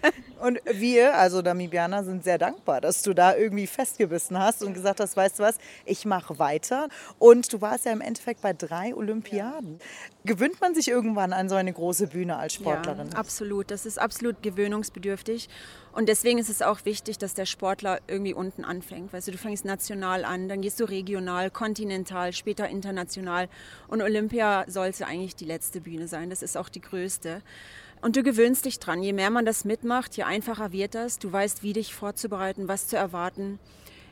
Und 0.42 0.60
wir, 0.66 1.16
also 1.18 1.42
Namibianer, 1.42 2.04
sind 2.04 2.24
sehr 2.24 2.40
dankbar, 2.40 2.82
dass 2.82 3.04
du 3.04 3.14
da 3.14 3.36
irgendwie 3.36 3.68
festgebissen 3.68 4.40
hast 4.40 4.64
und 4.64 4.74
gesagt 4.74 5.00
hast, 5.00 5.16
weißt 5.16 5.38
du 5.38 5.44
was, 5.44 5.58
ich 5.86 6.06
mache 6.06 6.40
weiter. 6.40 6.90
Und 7.20 7.54
du 7.54 7.62
warst 7.62 7.86
ja 7.86 7.92
im 7.92 8.02
Endeffekt 8.02 8.42
bei 8.42 8.54
drei 8.54 8.96
Olympiaden. 8.96 9.80
Gewöhnt 10.26 10.60
man 10.60 10.74
sich 10.74 10.88
irgendwann 10.88 11.32
an 11.32 11.48
so 11.48 11.56
eine 11.56 11.72
große 11.72 12.08
Bühne 12.08 12.38
als 12.38 12.54
Sportlerin? 12.54 13.10
Ja, 13.12 13.18
absolut. 13.18 13.70
Das 13.70 13.86
ist 13.86 14.00
absolut 14.00 14.42
gewöhnungsbedürftig. 14.42 15.48
Und 15.94 16.10
deswegen 16.10 16.40
ist 16.40 16.50
es 16.50 16.62
auch 16.62 16.86
wichtig, 16.86 17.20
dass 17.20 17.34
der 17.34 17.46
Sportler 17.46 18.00
irgendwie 18.08 18.34
unten 18.34 18.64
anfängt. 18.64 19.14
Weißt 19.14 19.28
du, 19.28 19.32
du 19.32 19.38
fängst 19.38 19.66
national 19.66 20.26
an, 20.26 20.50
dann 20.50 20.62
gehst 20.62 20.80
du 20.80 20.86
regional, 20.86 21.52
kontinental, 21.52 22.34
später 22.34 22.68
international. 22.68 23.48
Und 23.88 24.02
Olympia 24.02 24.66
sollte 24.68 25.06
eigentlich 25.06 25.36
die 25.36 25.46
letzte 25.46 25.82
Bühne 25.82 26.08
sein. 26.08 26.30
Das 26.30 26.42
ist 26.42 26.58
auch 26.58 26.70
die 26.70 26.82
größte. 26.82 27.42
Und 28.02 28.16
du 28.16 28.24
gewöhnst 28.24 28.66
dich 28.66 28.80
dran. 28.80 29.04
Je 29.04 29.14
mehr 29.14 29.30
man 29.30 29.46
das 29.46 29.64
mitmacht, 29.64 30.18
je 30.18 30.24
einfacher 30.24 30.72
wird 30.72 30.96
das. 30.96 31.20
Du 31.20 31.32
weißt, 31.32 31.62
wie 31.62 31.74
dich 31.74 31.94
vorzubereiten, 31.94 32.68
was 32.68 32.88
zu 32.88 32.98
erwarten. 32.98 33.60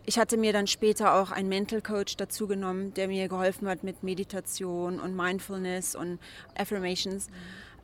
Ich 0.05 0.17
hatte 0.17 0.37
mir 0.37 0.53
dann 0.53 0.67
später 0.67 1.15
auch 1.15 1.31
einen 1.31 1.49
Mental 1.49 1.81
Coach 1.81 2.15
dazu 2.15 2.47
genommen, 2.47 2.93
der 2.93 3.07
mir 3.07 3.27
geholfen 3.27 3.67
hat 3.67 3.83
mit 3.83 4.03
Meditation 4.03 4.99
und 4.99 5.15
Mindfulness 5.15 5.95
und 5.95 6.19
Affirmations, 6.55 7.27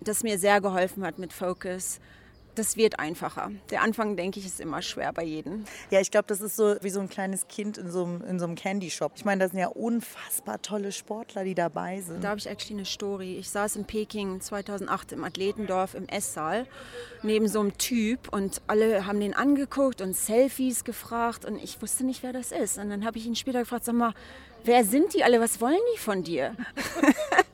das 0.01 0.23
mir 0.23 0.39
sehr 0.39 0.61
geholfen 0.61 1.03
hat 1.03 1.19
mit 1.19 1.33
Focus 1.33 1.99
das 2.55 2.77
wird 2.77 2.99
einfacher. 2.99 3.51
Der 3.69 3.81
Anfang, 3.81 4.15
denke 4.15 4.39
ich, 4.39 4.45
ist 4.45 4.59
immer 4.59 4.81
schwer 4.81 5.13
bei 5.13 5.23
jedem. 5.23 5.65
Ja, 5.89 5.99
ich 5.99 6.11
glaube, 6.11 6.25
das 6.27 6.41
ist 6.41 6.55
so 6.55 6.75
wie 6.81 6.89
so 6.89 6.99
ein 6.99 7.09
kleines 7.09 7.47
Kind 7.47 7.77
in 7.77 7.91
so 7.91 8.05
einem, 8.05 8.21
in 8.21 8.39
so 8.39 8.45
einem 8.45 8.55
Candy 8.55 8.89
Shop. 8.89 9.13
Ich 9.15 9.25
meine, 9.25 9.43
das 9.43 9.51
sind 9.51 9.59
ja 9.59 9.67
unfassbar 9.67 10.61
tolle 10.61 10.91
Sportler, 10.91 11.43
die 11.43 11.55
dabei 11.55 12.01
sind. 12.01 12.23
Da 12.23 12.29
habe 12.29 12.39
ich 12.39 12.47
actually 12.47 12.75
eine 12.75 12.85
Story. 12.85 13.37
Ich 13.37 13.49
saß 13.49 13.75
in 13.75 13.85
Peking 13.85 14.41
2008 14.41 15.11
im 15.11 15.23
Athletendorf 15.23 15.93
im 15.93 16.07
Esssaal 16.07 16.65
neben 17.23 17.47
so 17.47 17.59
einem 17.59 17.77
Typ 17.77 18.31
und 18.31 18.61
alle 18.67 19.05
haben 19.05 19.19
den 19.19 19.33
angeguckt 19.33 20.01
und 20.01 20.15
Selfies 20.15 20.83
gefragt 20.83 21.45
und 21.45 21.61
ich 21.61 21.81
wusste 21.81 22.05
nicht, 22.05 22.23
wer 22.23 22.33
das 22.33 22.51
ist. 22.51 22.77
Und 22.77 22.89
dann 22.89 23.05
habe 23.05 23.17
ich 23.17 23.25
ihn 23.25 23.35
später 23.35 23.59
gefragt, 23.59 23.85
sag 23.85 23.95
mal, 23.95 24.13
wer 24.63 24.83
sind 24.83 25.13
die 25.13 25.23
alle? 25.23 25.39
Was 25.39 25.61
wollen 25.61 25.79
die 25.93 25.99
von 25.99 26.23
dir? 26.23 26.55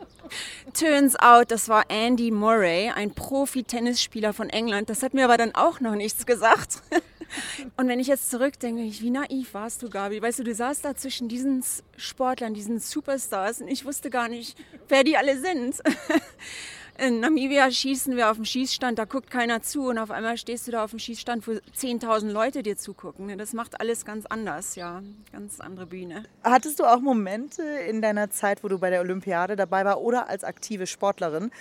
Turns 0.74 1.16
out, 1.20 1.52
das 1.52 1.70
war 1.70 1.86
Andy 1.90 2.32
Murray, 2.32 2.90
ein 2.90 3.14
Profi-Tennisspieler 3.14 4.34
von 4.34 4.50
England. 4.50 4.90
Das 4.90 5.04
hat 5.04 5.14
mir 5.14 5.26
aber 5.26 5.38
dann 5.38 5.56
auch 5.56 5.80
noch 5.80 5.96
nichts 5.96 6.26
gesagt. 6.26 6.82
Und 7.78 7.88
wenn 7.88 8.00
ich 8.00 8.08
jetzt 8.08 8.30
zurückdenke, 8.30 8.82
wie 8.84 9.10
naiv 9.10 9.54
warst 9.54 9.82
du, 9.84 9.90
Gabi? 9.90 10.22
Weißt 10.22 10.40
du, 10.40 10.44
du 10.44 10.54
saßt 10.54 10.84
da 10.84 10.96
zwischen 10.96 11.30
diesen 11.30 11.64
Sportlern, 11.96 12.54
diesen 12.54 12.80
Superstars 12.80 13.62
und 13.62 13.70
ich 13.70 13.86
wusste 13.86 14.10
gar 14.10 14.28
nicht, 14.28 14.58
wer 14.90 15.06
die 15.06 15.16
alle 15.16 15.40
sind. 15.40 15.78
In 16.98 17.20
Namibia 17.20 17.72
schießen 17.72 18.16
wir 18.16 18.30
auf 18.30 18.38
dem 18.38 18.46
Schießstand, 18.46 19.00
da 19.00 19.06
guckt 19.06 19.32
keiner 19.32 19.62
zu 19.62 19.88
und 19.88 19.98
auf 19.98 20.12
einmal 20.12 20.38
stehst 20.38 20.68
du 20.68 20.72
da 20.72 20.84
auf 20.84 20.92
dem 20.92 21.00
Schießstand, 21.00 21.48
wo 21.48 21.52
10.000 21.52 22.30
Leute 22.32 22.64
dir 22.64 22.78
zugucken. 22.78 23.36
Das 23.38 23.54
macht 23.54 23.80
alles 23.80 24.06
ganz 24.06 24.26
anders, 24.26 24.76
ja, 24.76 25.02
ganz 25.32 25.60
andere 25.60 25.88
Bühne. 25.88 26.24
Hattest 26.44 26.80
du 26.80 26.84
auch 26.84 27.00
Momente 27.00 27.64
in 27.64 28.02
deiner 28.02 28.30
Zeit, 28.30 28.64
wo 28.64 28.68
du 28.68 28.78
bei 28.78 28.90
der 28.90 29.02
Olympiade 29.02 29.56
dabei 29.56 29.86
war 29.86 30.02
oder 30.02 30.30
als 30.30 30.44
aktive 30.44 30.86
Sportlerin, 30.86 31.52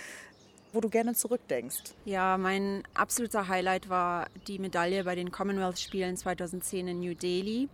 wo 0.73 0.81
du 0.81 0.89
gerne 0.89 1.15
zurückdenkst? 1.15 1.95
Ja, 2.05 2.37
mein 2.37 2.83
absoluter 2.93 3.47
Highlight 3.47 3.89
war 3.89 4.27
die 4.47 4.59
Medaille 4.59 5.03
bei 5.05 5.15
den 5.15 5.31
Commonwealth 5.31 5.79
Spielen 5.79 6.17
2010 6.17 6.87
in 6.87 6.99
New 6.99 7.15
Delhi. 7.15 7.67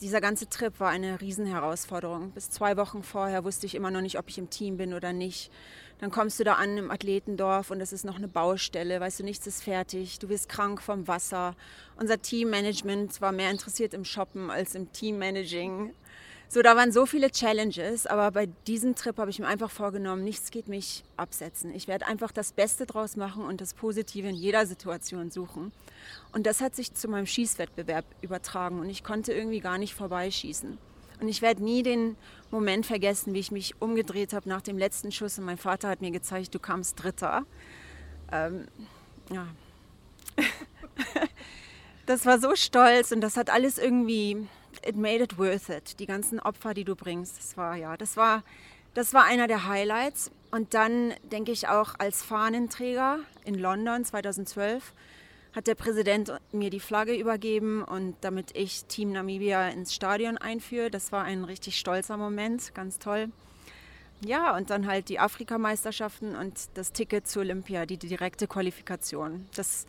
Dieser 0.00 0.20
ganze 0.22 0.48
Trip 0.48 0.80
war 0.80 0.88
eine 0.88 1.20
Riesenherausforderung. 1.20 2.30
Bis 2.30 2.50
zwei 2.50 2.76
Wochen 2.78 3.02
vorher 3.02 3.44
wusste 3.44 3.66
ich 3.66 3.74
immer 3.74 3.90
noch 3.90 4.00
nicht, 4.00 4.18
ob 4.18 4.28
ich 4.28 4.38
im 4.38 4.48
Team 4.48 4.78
bin 4.78 4.94
oder 4.94 5.12
nicht. 5.12 5.50
Dann 6.00 6.10
kommst 6.10 6.40
du 6.40 6.44
da 6.44 6.54
an 6.54 6.78
im 6.78 6.90
Athletendorf 6.90 7.70
und 7.70 7.80
es 7.82 7.92
ist 7.92 8.06
noch 8.06 8.16
eine 8.16 8.28
Baustelle, 8.28 9.00
weißt 9.00 9.20
du, 9.20 9.24
nichts 9.24 9.46
ist 9.46 9.62
fertig, 9.62 10.18
du 10.18 10.30
wirst 10.30 10.48
krank 10.48 10.80
vom 10.80 11.06
Wasser. 11.06 11.54
Unser 11.96 12.20
Teammanagement 12.20 13.20
war 13.20 13.32
mehr 13.32 13.50
interessiert 13.50 13.92
im 13.92 14.06
Shoppen 14.06 14.50
als 14.50 14.74
im 14.74 14.90
Teammanaging. 14.92 15.92
So, 16.48 16.62
da 16.62 16.74
waren 16.74 16.90
so 16.90 17.04
viele 17.04 17.30
Challenges, 17.30 18.06
aber 18.06 18.30
bei 18.30 18.46
diesem 18.66 18.94
Trip 18.94 19.16
habe 19.18 19.30
ich 19.30 19.38
mir 19.38 19.46
einfach 19.46 19.70
vorgenommen, 19.70 20.24
nichts 20.24 20.50
geht 20.50 20.68
mich 20.68 21.04
absetzen. 21.18 21.72
Ich 21.74 21.86
werde 21.86 22.06
einfach 22.06 22.32
das 22.32 22.52
Beste 22.52 22.86
draus 22.86 23.14
machen 23.16 23.44
und 23.44 23.60
das 23.60 23.74
Positive 23.74 24.26
in 24.26 24.34
jeder 24.34 24.66
Situation 24.66 25.30
suchen. 25.30 25.70
Und 26.32 26.46
das 26.46 26.62
hat 26.62 26.74
sich 26.74 26.94
zu 26.94 27.08
meinem 27.08 27.26
Schießwettbewerb 27.26 28.06
übertragen 28.22 28.80
und 28.80 28.88
ich 28.88 29.04
konnte 29.04 29.32
irgendwie 29.32 29.60
gar 29.60 29.76
nicht 29.76 29.94
vorbeischießen. 29.94 30.78
Und 31.20 31.28
ich 31.28 31.42
werde 31.42 31.62
nie 31.62 31.82
den 31.82 32.16
Moment 32.50 32.86
vergessen, 32.86 33.34
wie 33.34 33.40
ich 33.40 33.50
mich 33.50 33.80
umgedreht 33.80 34.32
habe 34.32 34.48
nach 34.48 34.62
dem 34.62 34.78
letzten 34.78 35.12
Schuss 35.12 35.38
und 35.38 35.44
mein 35.44 35.58
Vater 35.58 35.88
hat 35.88 36.00
mir 36.00 36.10
gezeigt, 36.10 36.54
du 36.54 36.58
kamst 36.58 37.02
Dritter. 37.02 37.44
Ähm, 38.32 38.66
ja. 39.30 39.46
das 42.06 42.24
war 42.26 42.38
so 42.38 42.56
stolz 42.56 43.12
und 43.12 43.20
das 43.20 43.36
hat 43.36 43.50
alles 43.50 43.78
irgendwie, 43.78 44.48
it 44.86 44.96
made 44.96 45.22
it 45.22 45.38
worth 45.38 45.68
it. 45.68 46.00
Die 46.00 46.06
ganzen 46.06 46.40
Opfer, 46.40 46.74
die 46.74 46.84
du 46.84 46.96
bringst, 46.96 47.38
das 47.38 47.56
war 47.56 47.76
ja, 47.76 47.96
das 47.96 48.16
war, 48.16 48.42
das 48.94 49.12
war 49.12 49.24
einer 49.24 49.46
der 49.46 49.68
Highlights. 49.68 50.30
Und 50.50 50.74
dann 50.74 51.14
denke 51.30 51.52
ich 51.52 51.68
auch 51.68 51.94
als 51.98 52.22
Fahnenträger 52.22 53.20
in 53.44 53.54
London 53.54 54.04
2012 54.04 54.92
hat 55.52 55.66
der 55.66 55.74
Präsident 55.74 56.32
mir 56.52 56.70
die 56.70 56.80
Flagge 56.80 57.14
übergeben 57.14 57.82
und 57.82 58.14
damit 58.20 58.56
ich 58.56 58.84
Team 58.84 59.12
Namibia 59.12 59.68
ins 59.68 59.94
Stadion 59.94 60.38
einführe. 60.38 60.90
Das 60.90 61.10
war 61.12 61.24
ein 61.24 61.44
richtig 61.44 61.78
stolzer 61.78 62.16
Moment, 62.16 62.74
ganz 62.74 62.98
toll. 62.98 63.30
Ja, 64.24 64.54
und 64.54 64.70
dann 64.70 64.86
halt 64.86 65.08
die 65.08 65.18
Afrikameisterschaften 65.18 66.36
und 66.36 66.68
das 66.74 66.92
Ticket 66.92 67.26
zur 67.26 67.42
Olympia, 67.42 67.86
die 67.86 67.96
direkte 67.96 68.46
Qualifikation. 68.46 69.46
Das, 69.56 69.86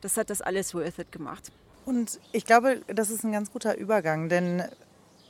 das 0.00 0.16
hat 0.16 0.30
das 0.30 0.42
alles 0.42 0.74
worth 0.74 0.98
it 0.98 1.10
gemacht. 1.10 1.50
Und 1.86 2.20
ich 2.32 2.44
glaube, 2.44 2.82
das 2.88 3.08
ist 3.10 3.24
ein 3.24 3.32
ganz 3.32 3.50
guter 3.50 3.76
Übergang, 3.78 4.28
denn 4.28 4.62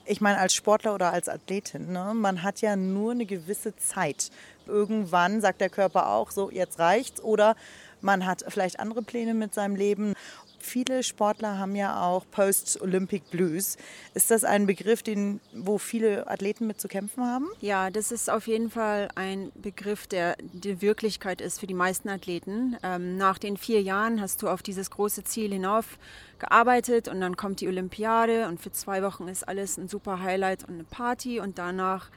Ich 0.07 0.21
meine, 0.21 0.39
als 0.39 0.55
Sportler 0.55 0.95
oder 0.95 1.13
als 1.13 1.29
Athletin, 1.29 1.93
ne, 1.93 2.13
man 2.15 2.43
hat 2.43 2.61
ja 2.63 2.75
nur 2.75 3.13
eine 3.13 3.27
gewisse 3.27 3.77
Zeit. 3.77 4.31
Irgendwann 4.67 5.41
sagt 5.41 5.61
der 5.61 5.71
Körper 5.71 6.09
auch 6.09 6.33
so, 6.33 6.51
jetzt 6.51 6.81
reicht's. 6.81 7.23
Oder 7.23 7.55
man 8.01 8.27
hat 8.27 8.45
vielleicht 8.49 8.81
andere 8.81 9.03
Pläne 9.03 9.35
mit 9.35 9.55
seinem 9.55 9.77
Leben. 9.77 10.15
Viele 10.63 11.03
Sportler 11.03 11.59
haben 11.59 11.75
ja 11.75 12.03
auch 12.03 12.25
Post-Olympic 12.31 13.31
Blues. 13.31 13.79
Ist 14.13 14.31
das 14.31 14.45
ein 14.45 14.67
Begriff, 14.67 15.03
den, 15.03 15.41
wo 15.55 15.79
viele 15.79 16.29
Athleten 16.29 16.67
mit 16.67 16.79
zu 16.81 16.87
kämpfen 16.87 17.25
haben? 17.25 17.47
Ja, 17.61 17.91
das 17.91 18.13
ist 18.13 18.29
auf 18.29 18.47
jeden 18.47 18.71
Fall 18.71 19.09
ein 19.15 19.53
Begriff, 19.55 20.07
der 20.07 20.37
die 20.53 20.83
Wirklichkeit 20.83 21.41
ist 21.41 21.61
für 21.61 21.67
die 21.67 21.75
meisten 21.75 22.11
Athleten. 22.11 22.77
Ähm, 22.83 23.17
nach 23.17 23.39
den 23.39 23.57
vier 23.57 23.81
Jahren 23.81 24.21
hast 24.21 24.43
du 24.43 24.49
auf 24.49 24.63
dieses 24.63 24.91
große 24.91 25.25
Ziel 25.25 25.51
hinauf 25.51 25.99
gearbeitet 26.39 27.09
und 27.09 27.21
dann 27.23 27.37
kommt 27.37 27.61
die 27.61 27.69
Olympiade 27.69 28.47
und 28.49 28.61
für 28.61 28.71
zwei 28.71 29.03
Wochen 29.03 29.29
ist 29.29 29.49
alles 29.49 29.79
ein 29.79 29.89
super 29.89 30.21
Highlight 30.21 30.65
und 30.65 30.75
eine 30.75 30.85
Party 30.85 31.41
und 31.41 31.59
danach 31.59 32.11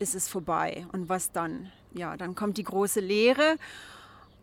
ist 0.00 0.16
es 0.16 0.28
vorbei. 0.28 0.86
Und 0.92 1.08
was 1.08 1.30
dann? 1.30 1.70
Ja, 1.92 2.16
dann 2.16 2.34
kommt 2.34 2.58
die 2.58 2.64
große 2.64 3.00
Lehre 3.00 3.56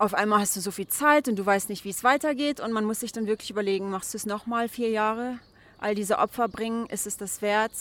auf 0.02 0.14
einmal 0.14 0.40
hast 0.40 0.56
du 0.56 0.60
so 0.60 0.72
viel 0.72 0.88
Zeit 0.88 1.28
und 1.28 1.36
du 1.36 1.46
weißt 1.46 1.68
nicht, 1.68 1.84
wie 1.84 1.90
es 1.90 2.02
weitergeht 2.02 2.58
und 2.58 2.72
man 2.72 2.84
muss 2.84 3.00
sich 3.00 3.12
dann 3.12 3.28
wirklich 3.28 3.50
überlegen, 3.50 3.88
machst 3.88 4.12
du 4.12 4.18
es 4.18 4.26
nochmal 4.26 4.68
vier 4.68 4.90
Jahre? 4.90 5.38
All 5.78 5.94
diese 5.94 6.18
Opfer 6.18 6.48
bringen, 6.48 6.86
ist 6.86 7.06
es 7.06 7.16
das 7.16 7.40
wert? 7.40 7.72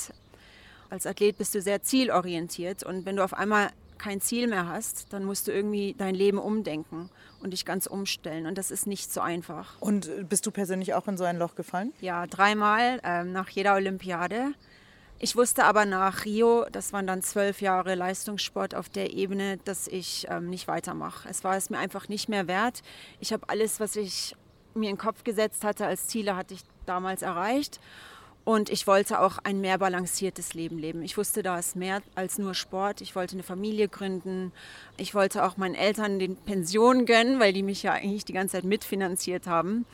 Als 0.92 1.08
Athlet 1.08 1.40
bist 1.40 1.56
du 1.56 1.62
sehr 1.64 1.82
zielorientiert 1.82 2.84
und 2.84 3.08
wenn 3.08 3.16
du 3.16 3.24
auf 3.24 3.34
einmal 3.34 3.70
kein 3.98 4.22
Ziel 4.22 4.48
mehr 4.48 4.68
hast, 4.68 5.12
dann 5.14 5.24
musst 5.24 5.48
du 5.48 5.52
irgendwie 5.52 5.96
dein 5.98 6.14
Leben 6.14 6.38
umdenken 6.38 7.10
und 7.42 7.54
dich 7.54 7.66
ganz 7.66 7.88
umstellen. 7.88 8.46
Und 8.46 8.58
das 8.58 8.70
ist 8.70 8.86
nicht 8.86 9.12
so 9.12 9.22
einfach. 9.22 9.80
Und 9.80 10.10
bist 10.30 10.46
du 10.46 10.52
persönlich 10.52 10.94
auch 10.94 11.08
in 11.08 11.18
so 11.18 11.24
ein 11.24 11.38
Loch 11.38 11.56
gefallen? 11.56 11.92
Ja, 12.02 12.28
dreimal 12.28 13.00
äh, 13.04 13.24
nach 13.24 13.50
jeder 13.50 13.74
Olympiade. 13.76 14.54
Ich 15.24 15.36
wusste 15.36 15.66
aber 15.66 15.86
nach 15.86 16.26
Rio, 16.26 16.66
das 16.72 16.94
waren 16.94 17.06
dann 17.06 17.22
zwölf 17.22 17.62
Jahre 17.62 17.94
Leistungssport 17.94 18.74
auf 18.74 18.90
der 18.90 19.14
Ebene, 19.14 19.60
dass 19.66 19.88
ich 19.88 20.26
ähm, 20.28 20.50
nicht 20.50 20.68
weitermache. 20.68 21.30
Es 21.30 21.44
war 21.44 21.56
es 21.56 21.70
mir 21.70 21.78
einfach 21.78 22.10
nicht 22.10 22.28
mehr 22.28 22.48
wert. 22.48 22.82
Ich 23.20 23.32
habe 23.32 23.48
alles, 23.48 23.80
was 23.80 23.96
ich 23.96 24.36
mir 24.74 24.90
in 24.90 24.96
den 24.96 24.98
Kopf 24.98 25.24
gesetzt 25.24 25.64
hatte 25.64 25.86
als 25.86 26.08
Ziele, 26.08 26.36
hatte 26.36 26.56
ich 26.56 26.62
damals 26.88 27.22
erreicht. 27.22 27.80
Und 28.46 28.72
ich 28.72 28.88
wollte 28.88 29.20
auch 29.20 29.38
ein 29.38 29.62
mehr 29.62 29.78
balanciertes 29.78 30.56
Leben 30.56 30.80
leben. 30.80 31.04
Ich 31.04 31.16
wusste, 31.18 31.44
da 31.44 31.60
ist 31.60 31.76
mehr 31.76 32.02
als 32.16 32.40
nur 32.40 32.56
Sport. 32.56 33.02
Ich 33.02 33.16
wollte 33.16 33.36
eine 33.36 33.44
Familie 33.44 33.90
gründen. 33.90 34.52
Ich 34.98 35.14
wollte 35.14 35.46
auch 35.46 35.56
meinen 35.56 35.76
Eltern 35.76 36.18
den 36.18 36.36
Pension 36.36 37.06
gönnen, 37.06 37.40
weil 37.40 37.54
die 37.54 37.62
mich 37.62 37.84
ja 37.84 37.92
eigentlich 37.92 38.26
die 38.26 38.34
ganze 38.34 38.54
Zeit 38.54 38.64
mitfinanziert 38.64 39.46
haben. 39.46 39.86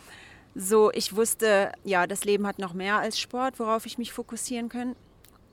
So, 0.55 0.89
ich 0.93 1.17
wusste, 1.17 1.74
ja, 1.84 2.07
das 2.07 2.24
Leben 2.24 2.48
hat 2.48 2.60
noch 2.60 2.74
mehr 2.74 2.98
als 2.98 3.19
Sport, 3.19 3.60
worauf 3.60 3.86
ich 3.86 3.98
mich 3.98 4.13
fokussieren 4.13 4.69
kann, 4.69 4.96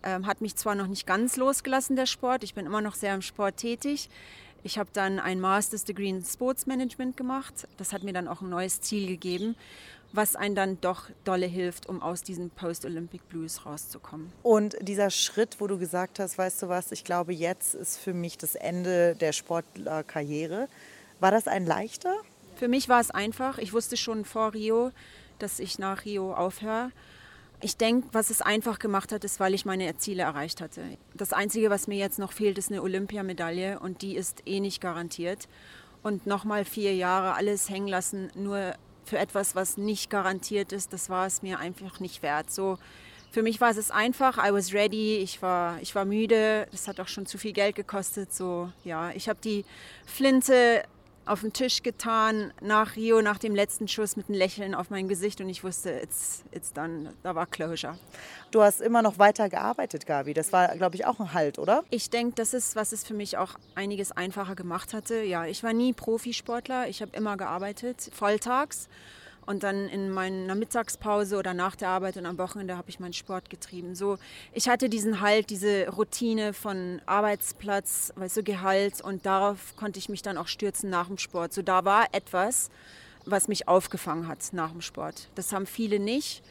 ähm, 0.05 0.27
hat 0.27 0.41
mich 0.41 0.57
zwar 0.57 0.75
noch 0.75 0.87
nicht 0.87 1.07
ganz 1.07 1.37
losgelassen, 1.37 1.97
der 1.97 2.07
Sport. 2.07 2.45
Ich 2.45 2.55
bin 2.55 2.67
immer 2.67 2.81
noch 2.81 2.95
sehr 2.95 3.15
im 3.15 3.23
Sport 3.23 3.57
tätig. 3.57 4.09
Ich 4.63 4.79
habe 4.79 4.89
dann 4.93 5.21
ein 5.21 5.41
Master's 5.41 5.85
Degree 5.85 6.09
in 6.09 6.25
Sports 6.25 6.67
Management 6.67 7.17
gemacht. 7.17 7.69
Das 7.77 7.93
hat 7.93 8.03
mir 8.03 8.15
dann 8.15 8.29
auch 8.29 8.41
ein 8.41 8.49
neues 8.49 8.81
Ziel 8.81 9.07
gegeben, 9.07 9.57
was 10.13 10.37
einen 10.37 10.55
dann 10.55 10.81
doch 10.81 11.11
dolle 11.25 11.47
hilft, 11.47 11.87
um 11.87 12.01
aus 12.01 12.23
diesen 12.23 12.49
Post-Olympic 12.49 13.25
Blues 13.29 13.67
rauszukommen. 13.67 14.33
Und 14.43 14.77
dieser 14.81 15.11
Schritt, 15.11 15.57
wo 15.61 15.67
du 15.67 15.79
gesagt 15.79 16.19
hast, 16.19 16.39
weißt 16.39 16.63
du 16.63 16.69
was, 16.69 16.93
ich 16.93 17.05
glaube, 17.05 17.35
jetzt 17.35 17.75
ist 17.75 17.99
für 17.99 18.15
mich 18.15 18.39
das 18.39 18.55
Ende 18.55 19.15
der 19.17 19.33
Sportlerkarriere. 19.33 20.69
War 21.21 21.31
das 21.31 21.47
ein 21.47 21.67
leichter? 21.67 22.15
Für 22.57 22.69
mich 22.69 22.89
war 22.89 23.01
es 23.01 23.11
einfach. 23.11 23.59
Ich 23.59 23.73
wusste 23.73 23.97
schon 23.97 24.25
vor 24.25 24.55
Rio, 24.55 24.93
dass 25.39 25.59
ich 25.59 25.79
nach 25.79 26.07
Rio 26.07 26.33
aufhöre. 26.33 26.91
Ich 27.65 27.79
denke, 27.79 28.09
was 28.13 28.29
es 28.29 28.43
einfach 28.43 28.79
gemacht 28.79 29.11
hat, 29.11 29.25
ist, 29.25 29.41
weil 29.41 29.55
ich 29.55 29.65
meine 29.65 29.97
Ziele 29.97 30.25
erreicht 30.25 30.61
hatte. 30.61 30.83
Das 31.15 31.33
Einzige, 31.33 31.71
was 31.71 31.87
mir 31.87 31.97
jetzt 31.97 32.19
noch 32.19 32.33
fehlt, 32.33 32.59
ist 32.59 32.71
eine 32.71 32.83
Olympiamedaille 32.83 33.81
und 33.81 34.03
die 34.03 34.17
ist 34.17 34.43
eh 34.45 34.61
nicht 34.61 34.83
garantiert. 34.83 35.49
Und 36.03 36.27
nochmal 36.27 36.67
vier 36.67 36.95
Jahre 36.95 37.33
alles 37.33 37.71
hängen 37.71 37.89
lassen, 37.89 38.31
nur 38.35 38.75
für 39.07 39.17
etwas, 39.17 39.57
was 39.57 39.79
nicht 39.79 40.11
garantiert 40.11 40.73
ist, 40.73 40.93
das 40.93 41.09
war 41.09 41.27
es 41.27 41.41
mir 41.41 41.59
einfach 41.59 42.01
nicht 42.01 42.23
wert. 42.23 42.51
So, 42.51 42.77
für 43.31 43.43
mich 43.43 43.63
war 43.63 43.71
es 43.71 43.91
einfach, 43.91 44.37
I 44.37 44.53
was 44.53 44.75
ready, 44.75 45.17
ich 45.17 45.41
war, 45.41 45.81
ich 45.81 45.95
war 45.95 46.05
müde, 46.05 46.69
das 46.71 46.87
hat 46.87 47.01
auch 47.01 47.09
schon 47.09 47.25
zu 47.25 47.39
viel 47.39 47.55
Geld 47.55 47.77
gekostet. 47.77 48.31
So, 48.31 48.71
ja, 48.85 49.11
ich 49.13 49.27
habe 49.27 49.39
die 49.43 49.65
Flinte 50.05 50.83
auf 51.27 51.41
den 51.41 51.53
Tisch 51.53 51.83
getan 51.83 52.53
nach 52.61 52.97
Rio, 52.97 53.23
nach 53.23 53.39
dem 53.39 53.55
letzten 53.55 53.89
Schuss 53.89 54.17
mit 54.17 54.29
einem 54.29 54.39
Lächeln 54.39 54.75
auf 54.75 54.91
mein 54.91 55.09
Gesicht 55.09 55.41
und 55.41 55.49
ich 55.49 55.65
wusste, 55.65 55.91
it's, 55.91 56.45
it's 56.53 56.73
done. 56.73 57.13
Da 57.23 57.35
war 57.35 57.47
Closure. 57.47 57.99
Du 58.51 58.63
hast 58.63 58.81
immer 58.81 59.03
noch 59.03 59.19
weiter 59.19 59.49
gearbeitet, 59.49 60.07
Gabi. 60.07 60.35
Das 60.35 60.53
war, 60.53 60.77
glaube 60.77 60.97
ich, 60.97 61.07
auch 61.07 61.21
ein 61.21 61.33
Halt, 61.33 61.59
oder? 61.59 61.85
Ich 61.91 62.11
denke, 62.11 62.35
das 62.37 62.55
ist, 62.55 62.77
was 62.77 62.93
es 62.93 63.05
für 63.05 63.15
mich 63.15 63.37
auch 63.37 63.55
einiges 63.75 64.13
einfacher 64.13 64.55
gemacht 64.55 64.95
hatte. 64.95 65.23
Ja, 65.23 65.47
ich 65.47 65.63
war 65.63 65.73
nie 65.73 65.93
Profisportler. 65.93 66.89
Ich 66.89 67.03
habe 67.03 67.17
immer 67.17 67.37
gearbeitet, 67.37 68.11
volltags. 68.13 68.89
Und 69.47 69.63
dann 69.63 69.89
in 69.89 70.11
meiner 70.11 70.55
Mittagspause 70.55 71.37
oder 71.37 71.55
nach 71.55 71.77
der 71.77 71.89
Arbeit 71.89 72.17
und 72.17 72.27
am 72.27 72.39
Wochenende 72.39 72.77
habe 72.77 72.89
ich 72.91 73.01
meinen 73.01 73.13
Sport 73.13 73.51
getrieben. 73.51 73.95
So, 73.95 74.19
ich 74.53 74.69
hatte 74.69 74.89
diesen 74.89 75.21
Halt, 75.21 75.51
diese 75.51 75.89
Routine 75.89 76.53
von 76.53 77.01
Arbeitsplatz, 77.07 78.13
weißt 78.17 78.39
du, 78.39 78.43
Gehalt 78.43 79.01
und 79.01 79.27
darauf 79.27 79.77
konnte 79.77 79.99
ich 79.99 80.09
mich 80.09 80.23
dann 80.23 80.39
auch 80.39 80.49
stürzen 80.49 80.91
nach 80.91 81.09
dem 81.09 81.19
Sport. 81.19 81.53
So, 81.53 81.63
da 81.63 81.85
war 81.85 82.07
etwas, 82.13 82.71
was 83.27 83.49
mich 83.49 83.69
aufgefangen 83.69 84.29
hat 84.29 84.39
nach 84.53 84.71
dem 84.71 84.81
Sport. 84.81 85.29
Das 85.35 85.53
haben 85.53 85.67
viele 85.67 85.99
nicht. 85.99 86.43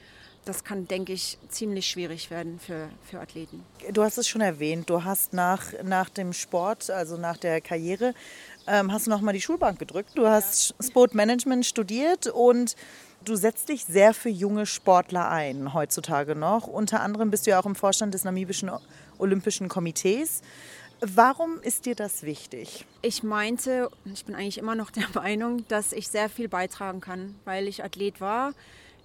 Das 0.46 0.66
kann, 0.66 0.90
denke 0.90 1.14
ich, 1.14 1.38
ziemlich 1.48 1.88
schwierig 1.88 2.30
werden 2.30 2.60
für, 2.60 2.90
für 3.10 3.22
Athleten. 3.22 3.64
Du 3.94 4.04
hast 4.04 4.18
es 4.18 4.28
schon 4.28 4.42
erwähnt, 4.42 4.90
du 4.90 5.06
hast 5.06 5.32
nach, 5.32 5.72
nach 5.84 6.10
dem 6.10 6.34
Sport, 6.34 6.90
also 6.90 7.16
nach 7.16 7.38
der 7.38 7.62
Karriere, 7.62 8.14
ähm, 8.67 8.91
hast 8.91 9.08
du 9.08 9.12
nochmal 9.12 9.34
die 9.34 9.41
Schulbank 9.41 9.79
gedrückt. 9.79 10.12
Du 10.15 10.27
hast 10.27 10.75
Sportmanagement 10.82 11.65
studiert 11.65 12.27
und 12.27 12.75
du 13.25 13.36
setzt 13.36 13.70
dich 13.70 13.86
sehr 13.86 14.13
für 14.13 14.29
junge 14.29 14.65
Sportler 14.65 15.29
ein 15.29 15.74
heutzutage 15.74 16.36
noch. 16.36 16.67
Unter 16.67 17.01
anderem 17.01 17.32
bist 17.32 17.46
du 17.46 17.51
ja 17.51 17.60
auch 17.60 17.65
im 17.65 17.75
Vorstand 17.75 18.13
des 18.13 18.24
namibischen 18.24 18.72
Olympischen 19.17 19.70
Komitees. 19.70 20.41
Warum 21.01 21.60
ist 21.62 21.86
dir 21.86 21.96
das 21.96 22.24
wichtig? 22.24 22.86
Ich 23.01 23.24
meinte, 23.24 23.89
ich 24.05 24.25
bin 24.25 24.36
eigentlich 24.36 24.58
immer 24.58 24.75
noch 24.75 24.89
der 24.89 25.08
Meinung, 25.13 25.67
dass 25.67 25.91
ich 25.91 26.08
sehr 26.08 26.29
viel 26.29 26.48
beitragen 26.48 27.01
kann, 27.01 27.36
weil 27.46 27.67
ich 27.67 27.84
Athlet 27.84 28.22
war 28.22 28.53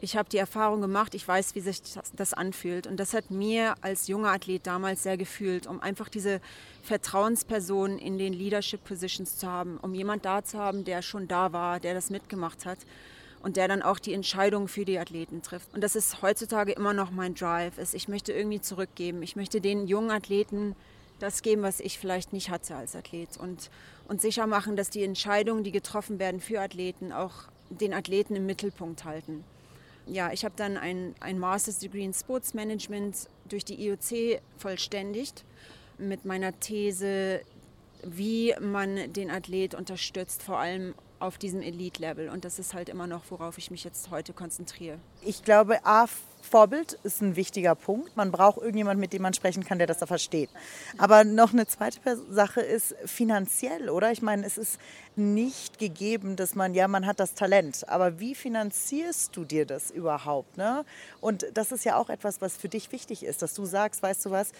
ich 0.00 0.16
habe 0.16 0.28
die 0.28 0.38
Erfahrung 0.38 0.80
gemacht, 0.80 1.14
ich 1.14 1.26
weiß, 1.26 1.54
wie 1.54 1.60
sich 1.60 1.82
das, 1.82 2.12
das, 2.14 2.32
anfühlt. 2.32 2.86
Und 2.86 2.98
das 2.98 3.14
hat 3.14 3.30
mir 3.30 3.74
als 3.80 4.06
junger 4.06 4.30
Athlet 4.30 4.66
damals 4.66 5.02
sehr 5.02 5.16
gefühlt, 5.16 5.66
um 5.66 5.80
einfach 5.80 6.08
diese 6.08 6.40
Vertrauensperson 6.84 7.98
in 7.98 8.16
den 8.16 8.32
Leadership 8.32 8.84
Positions 8.84 9.38
zu 9.38 9.48
haben, 9.48 9.76
um 9.78 9.94
jemand 9.94 10.24
da 10.24 10.44
zu 10.44 10.58
haben, 10.58 10.84
der 10.84 11.02
schon 11.02 11.26
da 11.26 11.52
war, 11.52 11.80
der 11.80 11.94
das 11.94 12.10
mitgemacht 12.10 12.64
hat 12.64 12.78
und 13.42 13.56
der 13.56 13.66
dann 13.66 13.82
auch 13.82 13.98
die 13.98 14.14
Entscheidungen 14.14 14.68
für 14.68 14.84
die 14.84 14.98
Athleten 14.98 15.42
trifft. 15.42 15.74
Und 15.74 15.82
das 15.82 15.96
ist 15.96 16.22
heutzutage 16.22 16.72
immer 16.72 16.92
noch 16.92 17.10
mein 17.10 17.34
Drive. 17.34 17.76
Ist, 17.78 17.94
ich 17.94 18.06
möchte 18.06 18.32
irgendwie 18.32 18.60
zurückgeben. 18.60 19.22
Ich 19.22 19.34
möchte 19.34 19.60
den 19.60 19.88
jungen 19.88 20.12
Athleten 20.12 20.76
das 21.18 21.42
geben, 21.42 21.62
was 21.62 21.80
ich 21.80 21.98
vielleicht 21.98 22.32
nicht 22.32 22.50
hatte 22.50 22.76
als 22.76 22.94
Athlet. 22.94 23.36
Und, 23.36 23.70
und 24.06 24.20
sicher 24.20 24.46
machen, 24.46 24.76
dass 24.76 24.90
die 24.90 25.02
Entscheidungen, 25.02 25.64
die 25.64 25.72
getroffen 25.72 26.20
werden 26.20 26.40
für 26.40 26.60
Athleten, 26.60 27.12
auch 27.12 27.32
den 27.68 27.92
Athleten 27.92 28.36
im 28.36 28.46
Mittelpunkt 28.46 29.04
halten 29.04 29.42
ja, 30.10 30.32
ich 30.32 30.44
habe 30.44 30.54
dann 30.56 30.76
ein, 30.76 31.14
ein 31.20 31.38
Master's 31.38 31.78
Degree 31.78 32.04
in 32.04 32.14
Sports 32.14 32.54
Management 32.54 33.28
durch 33.48 33.64
die 33.64 33.86
IOC 33.86 34.40
vollständigt 34.56 35.44
mit 35.98 36.24
meiner 36.24 36.58
These, 36.58 37.40
wie 38.02 38.54
man 38.60 39.12
den 39.12 39.30
Athlet 39.30 39.74
unterstützt, 39.74 40.42
vor 40.42 40.58
allem 40.58 40.94
auf 41.20 41.38
diesem 41.38 41.62
Elite-Level. 41.62 42.28
Und 42.28 42.44
das 42.44 42.58
ist 42.58 42.74
halt 42.74 42.88
immer 42.88 43.06
noch, 43.06 43.22
worauf 43.30 43.58
ich 43.58 43.70
mich 43.70 43.84
jetzt 43.84 44.10
heute 44.10 44.32
konzentriere. 44.32 44.98
Ich 45.22 45.42
glaube, 45.42 45.84
A, 45.84 46.06
Vorbild 46.40 46.98
ist 47.02 47.20
ein 47.20 47.36
wichtiger 47.36 47.74
Punkt. 47.74 48.16
Man 48.16 48.32
braucht 48.32 48.58
irgendjemanden, 48.58 49.00
mit 49.00 49.12
dem 49.12 49.22
man 49.22 49.34
sprechen 49.34 49.64
kann, 49.64 49.78
der 49.78 49.86
das 49.86 49.98
da 49.98 50.06
versteht. 50.06 50.48
Aber 50.96 51.24
noch 51.24 51.52
eine 51.52 51.66
zweite 51.66 52.00
Sache 52.30 52.60
ist 52.60 52.94
finanziell, 53.04 53.90
oder? 53.90 54.12
Ich 54.12 54.22
meine, 54.22 54.46
es 54.46 54.56
ist 54.56 54.78
nicht 55.16 55.78
gegeben, 55.78 56.36
dass 56.36 56.54
man, 56.54 56.74
ja, 56.74 56.88
man 56.88 57.06
hat 57.06 57.20
das 57.20 57.34
Talent. 57.34 57.88
Aber 57.88 58.20
wie 58.20 58.34
finanzierst 58.34 59.36
du 59.36 59.44
dir 59.44 59.66
das 59.66 59.90
überhaupt? 59.90 60.56
Ne? 60.56 60.84
Und 61.20 61.46
das 61.54 61.72
ist 61.72 61.84
ja 61.84 61.96
auch 61.96 62.08
etwas, 62.08 62.40
was 62.40 62.56
für 62.56 62.68
dich 62.68 62.92
wichtig 62.92 63.24
ist, 63.24 63.42
dass 63.42 63.54
du 63.54 63.66
sagst, 63.66 64.02
weißt 64.02 64.24
du 64.26 64.30
was, 64.30 64.52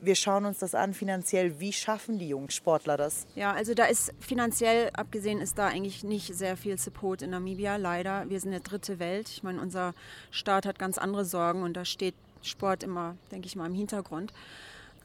wir 0.00 0.14
schauen 0.14 0.44
uns 0.44 0.58
das 0.58 0.74
an 0.74 0.94
finanziell. 0.94 1.60
Wie 1.60 1.72
schaffen 1.72 2.18
die 2.18 2.28
jungen 2.28 2.50
Sportler 2.50 2.96
das? 2.96 3.26
Ja, 3.34 3.52
also 3.52 3.74
da 3.74 3.84
ist 3.84 4.12
finanziell 4.20 4.90
abgesehen 4.92 5.40
ist 5.40 5.58
da 5.58 5.68
eigentlich 5.68 6.04
nicht 6.04 6.34
sehr 6.34 6.56
viel 6.56 6.78
Support 6.78 7.22
in 7.22 7.30
Namibia, 7.30 7.76
leider. 7.76 8.28
Wir 8.28 8.40
sind 8.40 8.52
eine 8.52 8.60
dritte 8.60 8.98
Welt. 8.98 9.28
Ich 9.28 9.42
meine, 9.42 9.60
unser 9.60 9.94
Staat 10.30 10.66
hat 10.66 10.78
ganz 10.78 10.98
andere 10.98 11.24
Sorgen 11.24 11.62
und 11.62 11.76
da 11.76 11.84
steht 11.84 12.14
Sport 12.42 12.82
immer, 12.82 13.16
denke 13.30 13.46
ich 13.46 13.56
mal, 13.56 13.66
im 13.66 13.74
Hintergrund. 13.74 14.32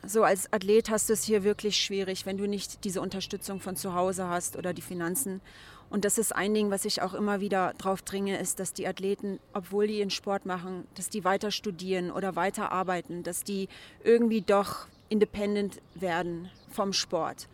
So 0.07 0.23
als 0.23 0.51
Athlet 0.53 0.91
hast 0.91 1.09
du 1.09 1.13
es 1.13 1.23
hier 1.23 1.43
wirklich 1.43 1.77
schwierig, 1.77 2.27
wenn 2.27 2.37
du 2.37 2.47
nicht 2.47 2.83
diese 2.83 3.01
Unterstützung 3.01 3.59
von 3.59 3.75
zu 3.75 3.95
Hause 3.95 4.27
hast 4.27 4.55
oder 4.55 4.71
die 4.71 4.83
Finanzen. 4.83 5.41
Und 5.89 6.05
das 6.05 6.19
ist 6.19 6.35
ein 6.35 6.53
Ding, 6.53 6.69
was 6.69 6.85
ich 6.85 7.01
auch 7.01 7.15
immer 7.15 7.39
wieder 7.39 7.73
drauf 7.79 8.03
dringe, 8.03 8.37
ist, 8.37 8.59
dass 8.59 8.73
die 8.73 8.87
Athleten, 8.87 9.39
obwohl 9.53 9.87
die 9.87 9.99
ihren 9.99 10.11
Sport 10.11 10.45
machen, 10.45 10.87
dass 10.93 11.09
die 11.09 11.23
weiter 11.23 11.49
studieren 11.49 12.11
oder 12.11 12.35
weiter 12.35 12.71
arbeiten, 12.71 13.23
dass 13.23 13.43
die 13.43 13.67
irgendwie 14.03 14.41
doch 14.41 14.87
independent 15.09 15.81
werden 15.95 16.49
vom 16.69 16.93
Sport 16.93 17.47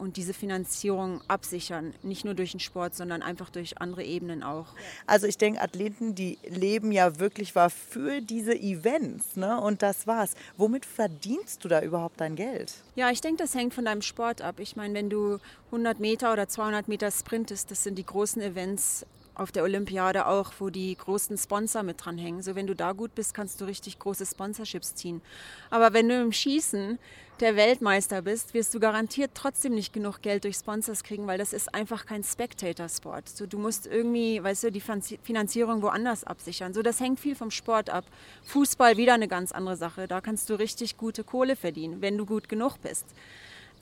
und 0.00 0.16
diese 0.16 0.34
Finanzierung 0.34 1.20
absichern, 1.28 1.94
nicht 2.02 2.24
nur 2.24 2.34
durch 2.34 2.52
den 2.52 2.60
Sport, 2.60 2.94
sondern 2.96 3.22
einfach 3.22 3.50
durch 3.50 3.80
andere 3.80 4.02
Ebenen 4.02 4.42
auch. 4.42 4.66
Also 5.06 5.26
ich 5.26 5.38
denke, 5.38 5.60
Athleten, 5.60 6.14
die 6.14 6.38
leben 6.48 6.90
ja 6.90 7.18
wirklich 7.18 7.54
war 7.54 7.70
für 7.70 8.20
diese 8.20 8.58
Events, 8.58 9.36
ne? 9.36 9.60
Und 9.60 9.82
das 9.82 10.06
war's. 10.06 10.32
Womit 10.56 10.86
verdienst 10.86 11.64
du 11.64 11.68
da 11.68 11.82
überhaupt 11.82 12.20
dein 12.20 12.34
Geld? 12.34 12.74
Ja, 12.96 13.10
ich 13.10 13.20
denke, 13.20 13.42
das 13.42 13.54
hängt 13.54 13.74
von 13.74 13.84
deinem 13.84 14.02
Sport 14.02 14.42
ab. 14.42 14.58
Ich 14.58 14.74
meine, 14.76 14.94
wenn 14.94 15.10
du 15.10 15.38
100 15.66 16.00
Meter 16.00 16.32
oder 16.32 16.48
200 16.48 16.88
Meter 16.88 17.10
sprintest, 17.10 17.70
das 17.70 17.84
sind 17.84 17.96
die 17.96 18.06
großen 18.06 18.40
Events 18.42 19.06
auf 19.34 19.52
der 19.52 19.62
Olympiade 19.62 20.26
auch, 20.26 20.52
wo 20.58 20.70
die 20.70 20.94
großen 20.96 21.36
Sponsor 21.38 21.82
mit 21.82 22.04
dran 22.04 22.18
hängen. 22.18 22.42
So, 22.42 22.54
wenn 22.54 22.66
du 22.66 22.74
da 22.74 22.92
gut 22.92 23.14
bist, 23.14 23.34
kannst 23.34 23.60
du 23.60 23.64
richtig 23.64 23.98
große 23.98 24.26
Sponsorships 24.26 24.94
ziehen. 24.94 25.22
Aber 25.70 25.92
wenn 25.92 26.08
du 26.08 26.20
im 26.20 26.32
Schießen 26.32 26.98
der 27.40 27.56
Weltmeister 27.56 28.22
bist, 28.22 28.52
wirst 28.52 28.74
du 28.74 28.80
garantiert 28.80 29.30
trotzdem 29.34 29.74
nicht 29.74 29.92
genug 29.92 30.20
Geld 30.20 30.44
durch 30.44 30.56
Sponsors 30.56 31.02
kriegen, 31.02 31.26
weil 31.26 31.38
das 31.38 31.52
ist 31.52 31.74
einfach 31.74 32.04
kein 32.04 32.22
Spectator-Sport. 32.22 33.28
So, 33.28 33.46
du 33.46 33.58
musst 33.58 33.86
irgendwie, 33.86 34.42
weißt 34.42 34.64
du, 34.64 34.72
die 34.72 34.82
Finanzierung 35.22 35.80
woanders 35.82 36.24
absichern. 36.24 36.74
So, 36.74 36.82
das 36.82 37.00
hängt 37.00 37.18
viel 37.18 37.34
vom 37.34 37.50
Sport 37.50 37.88
ab. 37.88 38.04
Fußball 38.44 38.96
wieder 38.96 39.14
eine 39.14 39.28
ganz 39.28 39.52
andere 39.52 39.76
Sache. 39.76 40.06
Da 40.06 40.20
kannst 40.20 40.50
du 40.50 40.54
richtig 40.54 40.98
gute 40.98 41.24
Kohle 41.24 41.56
verdienen, 41.56 42.02
wenn 42.02 42.18
du 42.18 42.26
gut 42.26 42.48
genug 42.48 42.76
bist. 42.82 43.06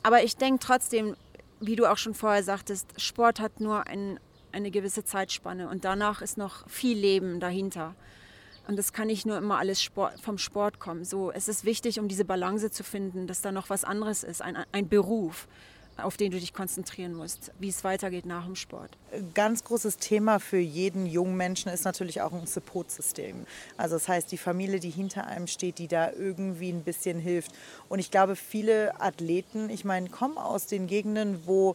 Aber 0.04 0.22
ich 0.22 0.36
denke 0.36 0.64
trotzdem, 0.64 1.16
wie 1.60 1.74
du 1.74 1.86
auch 1.86 1.98
schon 1.98 2.14
vorher 2.14 2.44
sagtest, 2.44 3.00
Sport 3.00 3.40
hat 3.40 3.60
nur 3.60 3.86
ein, 3.88 4.20
eine 4.52 4.70
gewisse 4.70 5.04
Zeitspanne 5.04 5.68
und 5.68 5.84
danach 5.84 6.22
ist 6.22 6.38
noch 6.38 6.68
viel 6.68 6.96
Leben 6.96 7.40
dahinter. 7.40 7.94
Und 8.66 8.76
das 8.76 8.92
kann 8.92 9.06
nicht 9.06 9.24
nur 9.24 9.38
immer 9.38 9.58
alles 9.58 9.82
Sport, 9.82 10.20
vom 10.20 10.36
Sport 10.36 10.78
kommen. 10.78 11.04
So, 11.04 11.32
es 11.32 11.48
ist 11.48 11.64
wichtig, 11.64 11.98
um 11.98 12.06
diese 12.06 12.26
Balance 12.26 12.70
zu 12.70 12.84
finden, 12.84 13.26
dass 13.26 13.40
da 13.40 13.50
noch 13.50 13.70
was 13.70 13.82
anderes 13.82 14.22
ist, 14.24 14.42
ein, 14.42 14.58
ein 14.72 14.88
Beruf, 14.88 15.48
auf 15.96 16.16
den 16.16 16.30
du 16.30 16.38
dich 16.38 16.52
konzentrieren 16.52 17.14
musst, 17.14 17.50
wie 17.58 17.70
es 17.70 17.82
weitergeht 17.82 18.26
nach 18.26 18.44
dem 18.44 18.56
Sport. 18.56 18.90
Ganz 19.34 19.64
großes 19.64 19.96
Thema 19.96 20.38
für 20.38 20.58
jeden 20.58 21.06
jungen 21.06 21.36
Menschen 21.36 21.72
ist 21.72 21.84
natürlich 21.84 22.20
auch 22.20 22.32
ein 22.32 22.46
Support-System. 22.46 23.46
Also 23.76 23.96
das 23.96 24.06
heißt, 24.06 24.30
die 24.30 24.38
Familie, 24.38 24.80
die 24.80 24.90
hinter 24.90 25.26
einem 25.26 25.46
steht, 25.46 25.78
die 25.78 25.88
da 25.88 26.12
irgendwie 26.12 26.70
ein 26.70 26.84
bisschen 26.84 27.18
hilft. 27.18 27.52
Und 27.88 27.98
ich 27.98 28.10
glaube, 28.10 28.36
viele 28.36 29.00
Athleten, 29.00 29.70
ich 29.70 29.84
meine, 29.84 30.08
kommen 30.10 30.38
aus 30.38 30.66
den 30.66 30.86
Gegenden, 30.86 31.46
wo 31.46 31.74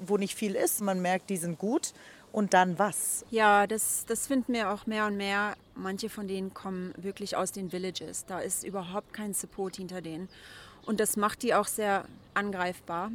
wo 0.00 0.16
nicht 0.16 0.34
viel 0.34 0.54
ist. 0.54 0.80
Man 0.80 1.00
merkt, 1.00 1.30
die 1.30 1.36
sind 1.36 1.58
gut. 1.58 1.92
Und 2.32 2.52
dann 2.52 2.78
was? 2.78 3.24
Ja, 3.30 3.66
das, 3.66 4.04
das 4.06 4.26
finden 4.26 4.52
wir 4.52 4.70
auch 4.70 4.86
mehr 4.86 5.06
und 5.06 5.16
mehr. 5.16 5.56
Manche 5.74 6.10
von 6.10 6.28
denen 6.28 6.52
kommen 6.52 6.92
wirklich 6.98 7.36
aus 7.36 7.50
den 7.50 7.72
Villages. 7.72 8.26
Da 8.26 8.40
ist 8.40 8.62
überhaupt 8.62 9.14
kein 9.14 9.32
Support 9.32 9.76
hinter 9.76 10.02
denen. 10.02 10.28
Und 10.84 11.00
das 11.00 11.16
macht 11.16 11.42
die 11.42 11.54
auch 11.54 11.66
sehr 11.66 12.04
angreifbar. 12.34 13.10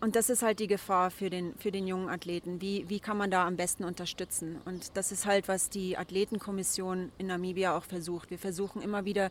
Und 0.00 0.14
das 0.14 0.30
ist 0.30 0.42
halt 0.42 0.60
die 0.60 0.66
Gefahr 0.66 1.10
für 1.10 1.30
den, 1.30 1.54
für 1.58 1.72
den 1.72 1.86
jungen 1.86 2.08
Athleten. 2.08 2.60
Wie, 2.60 2.88
wie 2.88 3.00
kann 3.00 3.16
man 3.16 3.30
da 3.30 3.46
am 3.46 3.56
besten 3.56 3.82
unterstützen? 3.84 4.60
Und 4.64 4.96
das 4.96 5.10
ist 5.10 5.26
halt, 5.26 5.48
was 5.48 5.70
die 5.70 5.96
Athletenkommission 5.96 7.10
in 7.18 7.26
Namibia 7.28 7.76
auch 7.76 7.84
versucht. 7.84 8.30
Wir 8.30 8.38
versuchen 8.38 8.82
immer 8.82 9.04
wieder 9.04 9.30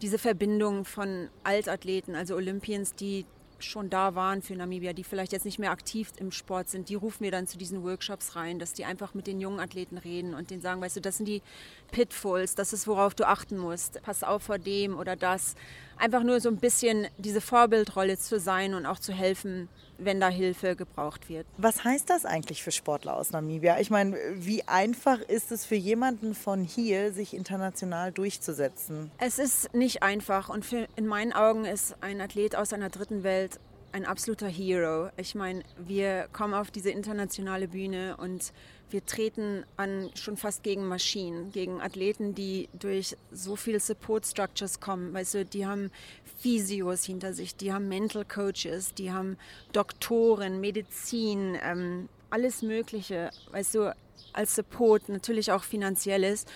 diese 0.00 0.18
Verbindung 0.18 0.84
von 0.84 1.28
Altathleten, 1.44 2.14
also 2.14 2.34
Olympians, 2.34 2.94
die 2.94 3.26
schon 3.64 3.90
da 3.90 4.14
waren 4.14 4.42
für 4.42 4.54
Namibia, 4.54 4.92
die 4.92 5.04
vielleicht 5.04 5.32
jetzt 5.32 5.44
nicht 5.44 5.58
mehr 5.58 5.70
aktiv 5.70 6.12
im 6.16 6.32
Sport 6.32 6.68
sind, 6.68 6.88
die 6.88 6.94
rufen 6.94 7.24
wir 7.24 7.30
dann 7.30 7.46
zu 7.46 7.58
diesen 7.58 7.82
Workshops 7.82 8.36
rein, 8.36 8.58
dass 8.58 8.72
die 8.72 8.84
einfach 8.84 9.14
mit 9.14 9.26
den 9.26 9.40
jungen 9.40 9.60
Athleten 9.60 9.98
reden 9.98 10.34
und 10.34 10.50
denen 10.50 10.60
sagen, 10.60 10.80
weißt 10.80 10.96
du, 10.96 11.00
das 11.00 11.16
sind 11.16 11.26
die 11.26 11.42
Pitfalls, 11.90 12.54
das 12.54 12.72
ist, 12.72 12.86
worauf 12.86 13.14
du 13.14 13.26
achten 13.26 13.58
musst. 13.58 14.02
Pass 14.02 14.22
auf 14.22 14.42
vor 14.42 14.58
dem 14.58 14.98
oder 14.98 15.16
das. 15.16 15.54
Einfach 16.00 16.22
nur 16.22 16.40
so 16.40 16.48
ein 16.48 16.56
bisschen 16.56 17.08
diese 17.18 17.42
Vorbildrolle 17.42 18.18
zu 18.18 18.40
sein 18.40 18.72
und 18.72 18.86
auch 18.86 18.98
zu 18.98 19.12
helfen, 19.12 19.68
wenn 19.98 20.18
da 20.18 20.30
Hilfe 20.30 20.74
gebraucht 20.74 21.28
wird. 21.28 21.46
Was 21.58 21.84
heißt 21.84 22.08
das 22.08 22.24
eigentlich 22.24 22.62
für 22.62 22.72
Sportler 22.72 23.16
aus 23.16 23.32
Namibia? 23.32 23.78
Ich 23.80 23.90
meine, 23.90 24.16
wie 24.34 24.66
einfach 24.66 25.20
ist 25.20 25.52
es 25.52 25.66
für 25.66 25.74
jemanden 25.74 26.34
von 26.34 26.64
hier, 26.64 27.12
sich 27.12 27.34
international 27.34 28.12
durchzusetzen? 28.12 29.10
Es 29.18 29.38
ist 29.38 29.74
nicht 29.74 30.02
einfach 30.02 30.48
und 30.48 30.64
für, 30.64 30.88
in 30.96 31.06
meinen 31.06 31.34
Augen 31.34 31.66
ist 31.66 31.94
ein 32.00 32.22
Athlet 32.22 32.56
aus 32.56 32.72
einer 32.72 32.88
dritten 32.88 33.22
Welt 33.22 33.60
ein 33.92 34.04
absoluter 34.04 34.48
Hero. 34.48 35.10
Ich 35.16 35.34
meine, 35.34 35.62
wir 35.78 36.28
kommen 36.32 36.54
auf 36.54 36.70
diese 36.70 36.90
internationale 36.90 37.68
Bühne 37.68 38.16
und 38.16 38.52
wir 38.90 39.04
treten 39.06 39.64
an 39.76 40.10
schon 40.14 40.36
fast 40.36 40.62
gegen 40.62 40.86
Maschinen, 40.86 41.52
gegen 41.52 41.80
Athleten, 41.80 42.34
die 42.34 42.68
durch 42.72 43.16
so 43.30 43.56
viele 43.56 43.80
Support 43.80 44.26
Structures 44.26 44.80
kommen. 44.80 45.14
Weißt 45.14 45.34
du, 45.34 45.44
die 45.44 45.66
haben 45.66 45.90
Physios 46.38 47.04
hinter 47.04 47.32
sich, 47.32 47.54
die 47.54 47.72
haben 47.72 47.88
Mental 47.88 48.24
Coaches, 48.24 48.94
die 48.94 49.12
haben 49.12 49.36
Doktoren, 49.72 50.60
Medizin, 50.60 51.56
ähm, 51.62 52.08
alles 52.30 52.62
Mögliche, 52.62 53.30
weißt 53.50 53.74
du, 53.74 53.96
als 54.32 54.54
Support, 54.54 55.08
natürlich 55.08 55.52
auch 55.52 55.64
finanzielles. 55.64 56.46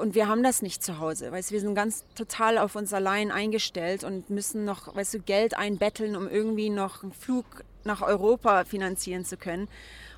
Und 0.00 0.14
wir 0.14 0.28
haben 0.28 0.42
das 0.42 0.62
nicht 0.62 0.82
zu 0.82 0.98
Hause, 0.98 1.32
du, 1.32 1.50
wir 1.50 1.60
sind 1.60 1.74
ganz 1.74 2.04
total 2.14 2.58
auf 2.58 2.76
uns 2.76 2.92
allein 2.92 3.30
eingestellt 3.30 4.04
und 4.04 4.30
müssen 4.30 4.64
noch, 4.64 4.94
weißt 4.94 5.14
du, 5.14 5.20
Geld 5.20 5.56
einbetteln, 5.56 6.16
um 6.16 6.28
irgendwie 6.28 6.70
noch 6.70 7.02
einen 7.02 7.12
Flug 7.12 7.44
nach 7.84 8.02
Europa 8.02 8.64
finanzieren 8.64 9.24
zu 9.24 9.36
können. 9.36 9.68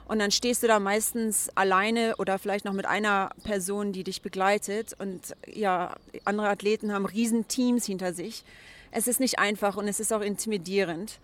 Und 0.06 0.18
dann 0.18 0.32
stehst 0.32 0.64
du 0.64 0.66
da 0.66 0.80
meistens 0.80 1.50
alleine 1.54 2.16
oder 2.16 2.38
vielleicht 2.38 2.64
noch 2.64 2.72
mit 2.72 2.84
einer 2.84 3.30
Person, 3.44 3.92
die 3.92 4.02
dich 4.02 4.22
begleitet. 4.22 4.96
Und 4.98 5.36
ja, 5.46 5.94
andere 6.24 6.48
Athleten 6.48 6.92
haben 6.92 7.06
Riesenteams 7.06 7.86
hinter 7.86 8.12
sich. 8.12 8.42
Es 8.90 9.06
ist 9.06 9.20
nicht 9.20 9.38
einfach 9.38 9.76
und 9.76 9.86
es 9.86 10.00
ist 10.00 10.12
auch 10.12 10.20
intimidierend. 10.20 11.20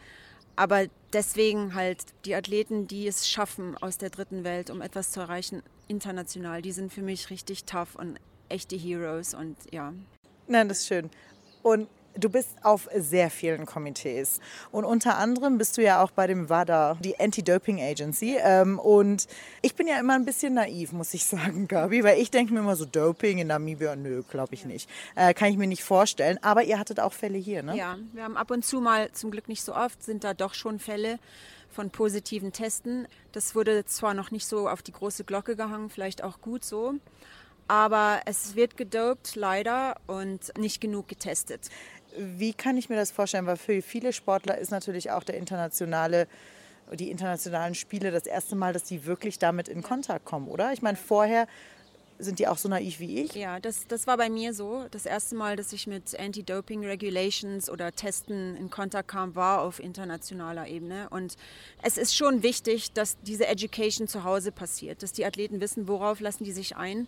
Aber 0.55 0.87
deswegen 1.13 1.75
halt 1.75 1.99
die 2.25 2.37
Athleten, 2.37 2.87
die 2.87 3.09
es 3.09 3.29
schaffen 3.29 3.77
aus 3.77 3.99
der 3.99 4.11
dritten 4.11 4.45
Welt, 4.45 4.71
um 4.71 4.81
etwas 4.81 5.11
zu 5.11 5.19
erreichen, 5.19 5.65
international, 5.89 6.63
die 6.63 6.73
sind 6.73 6.93
für 6.93 7.03
mich 7.03 7.29
richtig 7.31 7.65
tough 7.65 7.97
und 7.97 8.19
echte 8.49 8.77
Heroes 8.77 9.35
und 9.35 9.57
ja. 9.71 9.93
Nein, 10.49 10.69
das 10.69 10.79
ist 10.79 10.87
schön. 10.87 11.11
Und 11.63 11.89
Du 12.19 12.31
bist 12.31 12.49
auf 12.63 12.89
sehr 12.97 13.31
vielen 13.31 13.67
Komitees 13.67 14.41
und 14.73 14.87
unter 14.87 15.19
anderem 15.19 15.59
bist 15.59 15.77
du 15.77 15.83
ja 15.83 16.03
auch 16.03 16.11
bei 16.11 16.27
dem 16.27 16.49
WADA, 16.49 16.97
die 17.03 17.21
Anti-Doping 17.21 17.79
Agency. 17.79 18.39
Ähm, 18.41 18.79
und 18.79 19.27
ich 19.61 19.75
bin 19.75 19.87
ja 19.87 20.01
immer 20.01 20.15
ein 20.15 20.25
bisschen 20.25 20.55
naiv, 20.55 20.93
muss 20.93 21.13
ich 21.13 21.25
sagen, 21.27 21.69
Gabi, 21.69 22.03
weil 22.05 22.19
ich 22.19 22.31
denke 22.31 22.55
mir 22.55 22.61
immer 22.61 22.77
so, 22.77 22.87
Doping 22.87 23.39
in 23.39 23.49
Namibia, 23.49 23.97
nö, 23.97 24.23
glaube 24.31 24.55
ich 24.55 24.65
nicht. 24.65 24.89
Äh, 25.15 25.35
kann 25.35 25.51
ich 25.51 25.59
mir 25.59 25.67
nicht 25.67 25.85
vorstellen. 25.85 26.39
Aber 26.41 26.63
ihr 26.63 26.79
hattet 26.79 27.01
auch 27.01 27.13
Fälle 27.13 27.37
hier, 27.37 27.63
ne? 27.63 27.77
Ja, 27.77 27.99
wir 28.15 28.25
haben 28.25 28.39
ab 28.39 28.51
und 28.51 28.65
zu 28.65 28.81
mal, 28.81 29.13
zum 29.13 29.31
Glück 29.31 29.49
nicht 29.49 29.63
so 29.63 29.75
oft, 29.75 30.03
sind 30.03 30.25
da 30.25 30.33
doch 30.33 30.55
schon 30.55 30.79
Fälle 30.79 31.19
von 31.69 31.91
positiven 31.91 32.53
Testen. 32.53 33.07
Das 33.33 33.55
wurde 33.55 33.85
zwar 33.85 34.15
noch 34.15 34.31
nicht 34.31 34.47
so 34.47 34.71
auf 34.71 34.81
die 34.81 34.93
große 34.93 35.25
Glocke 35.25 35.55
gehangen, 35.55 35.91
vielleicht 35.91 36.25
auch 36.25 36.41
gut 36.41 36.65
so. 36.65 36.95
Aber 37.69 38.21
es 38.27 38.55
wird 38.55 38.77
gedopt, 38.77 39.35
leider, 39.35 39.97
und 40.07 40.57
nicht 40.57 40.81
genug 40.81 41.09
getestet. 41.09 41.69
Wie 42.17 42.55
kann 42.55 42.77
ich 42.77 42.89
mir 42.89 42.97
das 42.97 43.11
vorstellen? 43.11 43.47
Weil 43.47 43.57
für 43.57 43.83
viele 43.83 44.13
Sportler 44.13 44.59
ist 44.59 44.71
natürlich 44.71 45.11
auch 45.11 45.25
der 45.25 45.37
internationale 45.37 46.29
die 46.93 47.11
internationalen 47.11 47.75
Spiele 47.75 48.13
das 48.13 48.27
erste 48.27 48.55
Mal, 48.55 48.73
dass 48.73 48.85
die 48.85 49.07
wirklich 49.07 49.41
damit 49.41 49.69
in 49.69 49.83
Kontakt 49.83 50.25
kommen, 50.25 50.47
oder? 50.47 50.73
Ich 50.73 50.83
meine, 50.83 50.97
vorher 50.97 51.49
sind 52.19 52.39
die 52.39 52.49
auch 52.49 52.57
so 52.57 52.69
naiv 52.69 52.99
wie 53.01 53.21
ich? 53.23 53.35
Ja, 53.35 53.61
das, 53.61 53.87
das 53.89 54.07
war 54.07 54.17
bei 54.17 54.31
mir 54.31 54.55
so. 54.55 54.87
Das 54.91 55.05
erste 55.05 55.35
Mal, 55.35 55.57
dass 55.57 55.73
ich 55.73 55.87
mit 55.87 56.19
Anti-Doping-Regulations 56.19 57.69
oder 57.69 57.93
Testen 57.93 58.57
in 58.57 58.71
Kontakt 58.71 59.09
kam, 59.09 59.35
war 59.35 59.61
auf 59.61 59.81
internationaler 59.81 60.67
Ebene. 60.67 61.09
Und 61.11 61.37
es 61.83 61.99
ist 61.99 62.17
schon 62.17 62.43
wichtig, 62.43 62.93
dass 62.93 63.19
diese 63.23 63.47
Education 63.47 64.09
zu 64.09 64.25
Hause 64.25 64.53
passiert, 64.53 65.03
dass 65.03 65.13
die 65.13 65.27
Athleten 65.27 65.61
wissen, 65.61 65.89
worauf 65.89 66.21
lassen 66.21 66.45
die 66.45 66.53
sich 66.53 66.77
ein 66.77 67.07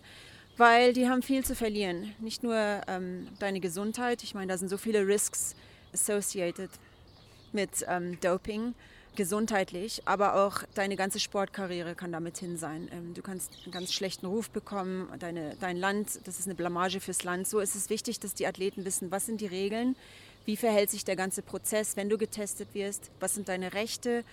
weil 0.59 0.91
die 0.91 1.07
haben 1.07 1.21
viel 1.21 1.43
zu 1.45 1.55
verlieren. 1.55 2.13
Nicht 2.19 2.43
nur 2.43 2.53
ähm, 2.87 3.27
deine 3.39 3.61
Gesundheit, 3.61 4.23
ich 4.23 4.35
meine, 4.35 4.47
da 4.47 4.57
sind 4.57 4.67
so 4.67 4.77
viele 4.77 5.07
Risks 5.07 5.55
associated 5.93 6.69
mit 7.53 7.69
ähm, 7.87 8.19
Doping, 8.19 8.75
gesundheitlich, 9.15 10.01
aber 10.05 10.35
auch 10.35 10.63
deine 10.75 10.97
ganze 10.97 11.19
Sportkarriere 11.19 11.95
kann 11.95 12.11
damit 12.11 12.37
hin 12.37 12.57
sein. 12.57 12.89
Ähm, 12.91 13.13
du 13.13 13.21
kannst 13.21 13.51
einen 13.63 13.71
ganz 13.71 13.93
schlechten 13.93 14.25
Ruf 14.25 14.49
bekommen, 14.49 15.07
deine, 15.19 15.55
dein 15.61 15.77
Land, 15.77 16.19
das 16.25 16.39
ist 16.39 16.45
eine 16.45 16.55
Blamage 16.55 16.99
fürs 16.99 17.23
Land. 17.23 17.47
So 17.47 17.59
ist 17.59 17.75
es 17.75 17.89
wichtig, 17.89 18.19
dass 18.19 18.33
die 18.33 18.45
Athleten 18.45 18.83
wissen, 18.83 19.11
was 19.11 19.25
sind 19.25 19.39
die 19.39 19.47
Regeln, 19.47 19.95
wie 20.45 20.57
verhält 20.57 20.89
sich 20.89 21.05
der 21.05 21.15
ganze 21.15 21.41
Prozess, 21.41 21.95
wenn 21.95 22.09
du 22.09 22.17
getestet 22.17 22.67
wirst, 22.73 23.11
was 23.21 23.33
sind 23.33 23.47
deine 23.47 23.73
Rechte, 23.73 24.25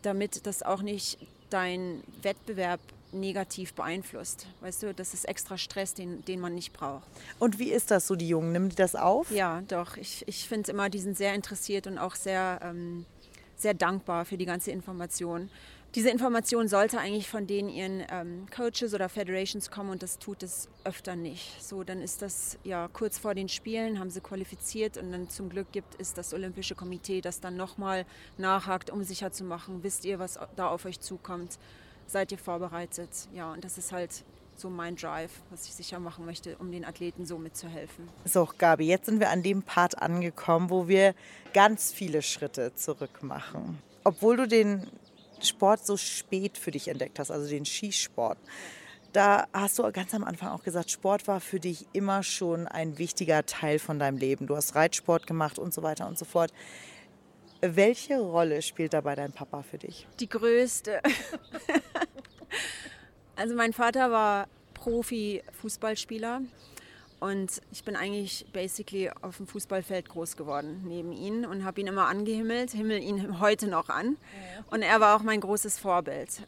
damit 0.00 0.46
das 0.46 0.62
auch 0.62 0.80
nicht 0.80 1.18
dein 1.50 2.02
Wettbewerb 2.22 2.80
negativ 3.12 3.74
beeinflusst. 3.74 4.46
Weißt 4.60 4.82
du, 4.82 4.94
das 4.94 5.14
ist 5.14 5.24
extra 5.24 5.56
Stress, 5.58 5.94
den, 5.94 6.24
den 6.24 6.40
man 6.40 6.54
nicht 6.54 6.72
braucht. 6.72 7.06
Und 7.38 7.58
wie 7.58 7.70
ist 7.70 7.90
das 7.90 8.06
so, 8.06 8.16
die 8.16 8.28
Jungen? 8.28 8.52
Nimmt 8.52 8.72
die 8.72 8.76
das 8.76 8.94
auf? 8.94 9.30
Ja, 9.30 9.62
doch. 9.68 9.96
Ich, 9.96 10.26
ich 10.26 10.48
finde 10.48 10.70
immer, 10.70 10.88
die 10.90 10.98
sind 10.98 11.16
sehr 11.16 11.34
interessiert 11.34 11.86
und 11.86 11.98
auch 11.98 12.14
sehr, 12.14 12.60
ähm, 12.62 13.06
sehr 13.56 13.74
dankbar 13.74 14.24
für 14.24 14.36
die 14.36 14.46
ganze 14.46 14.70
Information. 14.70 15.50
diese 15.94 16.10
Information 16.10 16.68
sollte 16.68 16.98
eigentlich 16.98 17.28
von 17.28 17.46
denen 17.46 17.70
ihren 17.70 18.04
ähm, 18.10 18.46
Coaches 18.54 18.92
oder 18.92 19.08
Federations 19.08 19.70
kommen 19.70 19.90
und 19.90 20.02
das 20.02 20.18
tut 20.18 20.42
es 20.42 20.68
öfter 20.84 21.16
nicht. 21.16 21.62
So, 21.62 21.82
dann 21.82 22.02
ist 22.02 22.20
das 22.20 22.58
ja 22.62 22.88
kurz 22.92 23.18
vor 23.18 23.34
den 23.34 23.48
Spielen, 23.48 23.98
haben 23.98 24.10
sie 24.10 24.20
qualifiziert 24.20 24.98
und 24.98 25.12
dann 25.12 25.30
zum 25.30 25.48
Glück 25.48 25.72
gibt 25.72 25.98
es 25.98 26.12
das 26.12 26.34
Olympische 26.34 26.74
Komitee, 26.74 27.22
das 27.22 27.40
dann 27.40 27.56
nochmal 27.56 28.04
nachhakt, 28.36 28.90
um 28.90 29.02
sicher 29.02 29.32
zu 29.32 29.44
machen, 29.44 29.82
wisst 29.82 30.04
ihr, 30.04 30.18
was 30.18 30.38
da 30.56 30.68
auf 30.68 30.84
euch 30.84 31.00
zukommt, 31.00 31.58
seid 32.08 32.32
ihr 32.32 32.38
vorbereitet. 32.38 33.10
Ja, 33.32 33.52
und 33.52 33.62
das 33.62 33.78
ist 33.78 33.92
halt 33.92 34.24
so 34.56 34.68
mein 34.68 34.96
Drive, 34.96 35.30
was 35.50 35.66
ich 35.66 35.74
sicher 35.74 36.00
machen 36.00 36.26
möchte, 36.26 36.56
um 36.56 36.72
den 36.72 36.84
Athleten 36.84 37.26
so 37.26 37.38
mitzuhelfen. 37.38 38.08
So, 38.24 38.48
Gabi, 38.58 38.86
jetzt 38.86 39.06
sind 39.06 39.20
wir 39.20 39.30
an 39.30 39.42
dem 39.42 39.62
Part 39.62 40.02
angekommen, 40.02 40.70
wo 40.70 40.88
wir 40.88 41.14
ganz 41.52 41.92
viele 41.92 42.22
Schritte 42.22 42.74
zurück 42.74 43.22
machen. 43.22 43.78
Obwohl 44.02 44.36
du 44.36 44.48
den 44.48 44.88
Sport 45.40 45.86
so 45.86 45.96
spät 45.96 46.58
für 46.58 46.72
dich 46.72 46.88
entdeckt 46.88 47.20
hast, 47.20 47.30
also 47.30 47.48
den 47.48 47.64
Skisport. 47.64 48.38
Da 49.12 49.46
hast 49.52 49.78
du 49.78 49.90
ganz 49.92 50.12
am 50.12 50.24
Anfang 50.24 50.48
auch 50.50 50.64
gesagt, 50.64 50.90
Sport 50.90 51.28
war 51.28 51.40
für 51.40 51.60
dich 51.60 51.86
immer 51.92 52.22
schon 52.22 52.66
ein 52.66 52.98
wichtiger 52.98 53.46
Teil 53.46 53.78
von 53.78 53.98
deinem 53.98 54.18
Leben. 54.18 54.46
Du 54.46 54.56
hast 54.56 54.74
Reitsport 54.74 55.26
gemacht 55.26 55.58
und 55.58 55.72
so 55.72 55.82
weiter 55.82 56.06
und 56.08 56.18
so 56.18 56.24
fort. 56.24 56.52
Welche 57.60 58.20
Rolle 58.20 58.62
spielt 58.62 58.92
dabei 58.92 59.14
dein 59.16 59.32
Papa 59.32 59.62
für 59.62 59.78
dich? 59.78 60.06
Die 60.20 60.28
größte. 60.28 61.00
also 63.36 63.54
mein 63.54 63.72
Vater 63.72 64.10
war 64.10 64.46
Profi-Fußballspieler 64.74 66.42
und 67.20 67.60
ich 67.72 67.82
bin 67.82 67.96
eigentlich 67.96 68.46
basically 68.52 69.10
auf 69.22 69.38
dem 69.38 69.48
Fußballfeld 69.48 70.08
groß 70.08 70.36
geworden 70.36 70.84
neben 70.86 71.12
ihm 71.12 71.44
und 71.44 71.64
habe 71.64 71.80
ihn 71.80 71.88
immer 71.88 72.06
angehimmelt, 72.06 72.70
himmel 72.70 73.02
ihn 73.02 73.40
heute 73.40 73.66
noch 73.66 73.88
an. 73.88 74.16
Und 74.70 74.82
er 74.82 75.00
war 75.00 75.16
auch 75.16 75.22
mein 75.22 75.40
großes 75.40 75.80
Vorbild. 75.80 76.42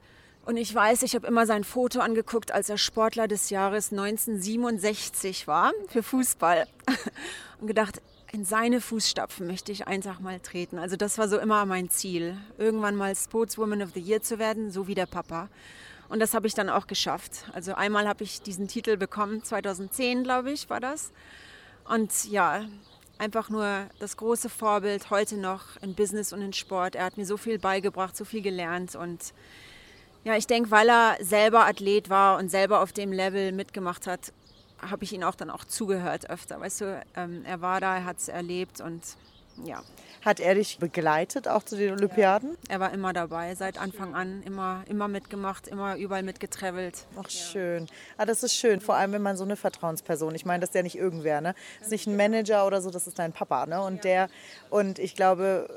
Und 0.47 0.57
ich 0.57 0.75
weiß, 0.75 1.03
ich 1.03 1.15
habe 1.15 1.27
immer 1.27 1.45
sein 1.45 1.65
Foto 1.65 2.01
angeguckt, 2.01 2.53
als 2.53 2.71
er 2.71 2.79
Sportler 2.79 3.29
des 3.29 3.51
Jahres 3.51 3.91
1967 3.91 5.47
war 5.47 5.73
für 5.89 6.03
Fußball. 6.03 6.67
Und 7.61 7.67
gedacht, 7.67 8.01
in 8.33 8.45
seine 8.45 8.81
Fußstapfen 8.81 9.47
möchte 9.47 9.73
ich 9.73 9.87
einfach 9.87 10.21
mal 10.21 10.41
treten. 10.41 10.79
Also 10.79 10.97
das 10.97 11.19
war 11.19 11.29
so 11.29 11.39
immer 11.39 11.65
mein 11.67 11.91
Ziel, 11.91 12.37
irgendwann 12.59 12.97
mal 12.97 13.15
Sportswoman 13.15 13.83
of 13.83 13.91
the 13.95 14.01
Year 14.01 14.23
zu 14.23 14.39
werden, 14.39 14.71
so 14.71 14.87
wie 14.87 14.95
der 14.95 15.07
Papa. 15.07 15.49
Und 16.09 16.21
das 16.21 16.35
habe 16.35 16.47
ich 16.47 16.55
dann 16.55 16.69
auch 16.69 16.87
geschafft. 16.87 17.45
Also 17.53 17.75
einmal 17.75 18.07
habe 18.09 18.25
ich 18.25 18.43
diesen 18.43 18.69
Titel 18.69 18.97
bekommen, 18.97 19.43
2010 19.43 20.25
glaube 20.25 20.53
ich 20.53 20.71
war 20.71 20.81
das. 20.81 21.13
Und 21.89 22.31
ja, 22.31 22.65
einfach 23.19 23.49
nur 23.51 23.87
das 23.99 24.17
große 24.17 24.49
Vorbild 24.49 25.11
heute 25.11 25.37
noch 25.37 25.77
in 25.83 25.95
Business 25.95 26.33
und 26.33 26.41
in 26.41 26.53
Sport. 26.53 26.95
Er 26.95 27.05
hat 27.05 27.17
mir 27.17 27.27
so 27.27 27.37
viel 27.37 27.59
beigebracht, 27.59 28.17
so 28.17 28.25
viel 28.25 28.43
gelernt 28.43 28.95
und 28.95 29.35
ja, 30.23 30.37
ich 30.37 30.47
denke, 30.47 30.71
weil 30.71 30.91
er 30.91 31.17
selber 31.21 31.65
Athlet 31.65 32.11
war 32.11 32.39
und 32.39 32.51
selber 32.51 32.83
auf 32.83 32.93
dem 32.93 33.11
Level 33.11 33.53
mitgemacht 33.53 34.07
hat, 34.07 34.35
habe 34.83 35.05
ich 35.05 35.13
ihn 35.13 35.25
auch 35.25 35.35
dann 35.35 35.51
auch 35.51 35.65
zugehört 35.65 36.31
öfter. 36.31 36.61
Weißt 36.61 36.81
du, 36.83 37.05
ähm, 37.17 37.45
er 37.45 37.61
war 37.61 37.81
da, 37.81 37.97
er 37.97 38.05
hat 38.05 38.19
es 38.19 38.29
erlebt 38.29 38.81
und 38.81 39.03
ja. 39.65 39.83
Hat 40.23 40.39
er 40.39 40.55
dich 40.55 40.79
begleitet 40.79 41.49
auch 41.49 41.63
zu 41.63 41.77
den 41.77 41.93
Olympiaden? 41.93 42.59
Er 42.69 42.79
war 42.79 42.93
immer 42.93 43.15
dabei, 43.15 43.55
seit 43.55 43.79
Anfang 43.79 44.15
an, 44.15 44.43
immer, 44.45 44.85
immer 44.87 45.09
mitgemacht, 45.09 45.67
immer 45.67 45.97
überall 45.97 46.23
mitgetravelt. 46.23 47.07
Ach 47.19 47.31
schön. 47.31 47.87
Ah, 48.19 48.27
das 48.27 48.43
ist 48.43 48.55
schön, 48.55 48.83
vor 48.83 48.97
allem 48.97 49.13
wenn 49.13 49.23
man 49.23 49.39
so 49.39 49.45
eine 49.45 49.57
Vertrauensperson, 49.57 50.35
ich 50.35 50.45
meine, 50.45 50.61
das 50.61 50.71
ist 50.71 50.75
ja 50.75 50.83
nicht 50.83 50.99
irgendwer, 50.99 51.41
ne? 51.41 51.55
Das 51.79 51.87
ist 51.87 51.93
nicht 51.93 52.07
ein 52.07 52.17
Manager 52.17 52.67
oder 52.67 52.83
so, 52.83 52.91
das 52.91 53.07
ist 53.07 53.19
dein 53.19 53.33
Papa, 53.33 53.65
ne? 53.65 53.81
Und 53.81 54.05
der, 54.05 54.29
und 54.69 54.99
ich 54.99 55.15
glaube, 55.15 55.69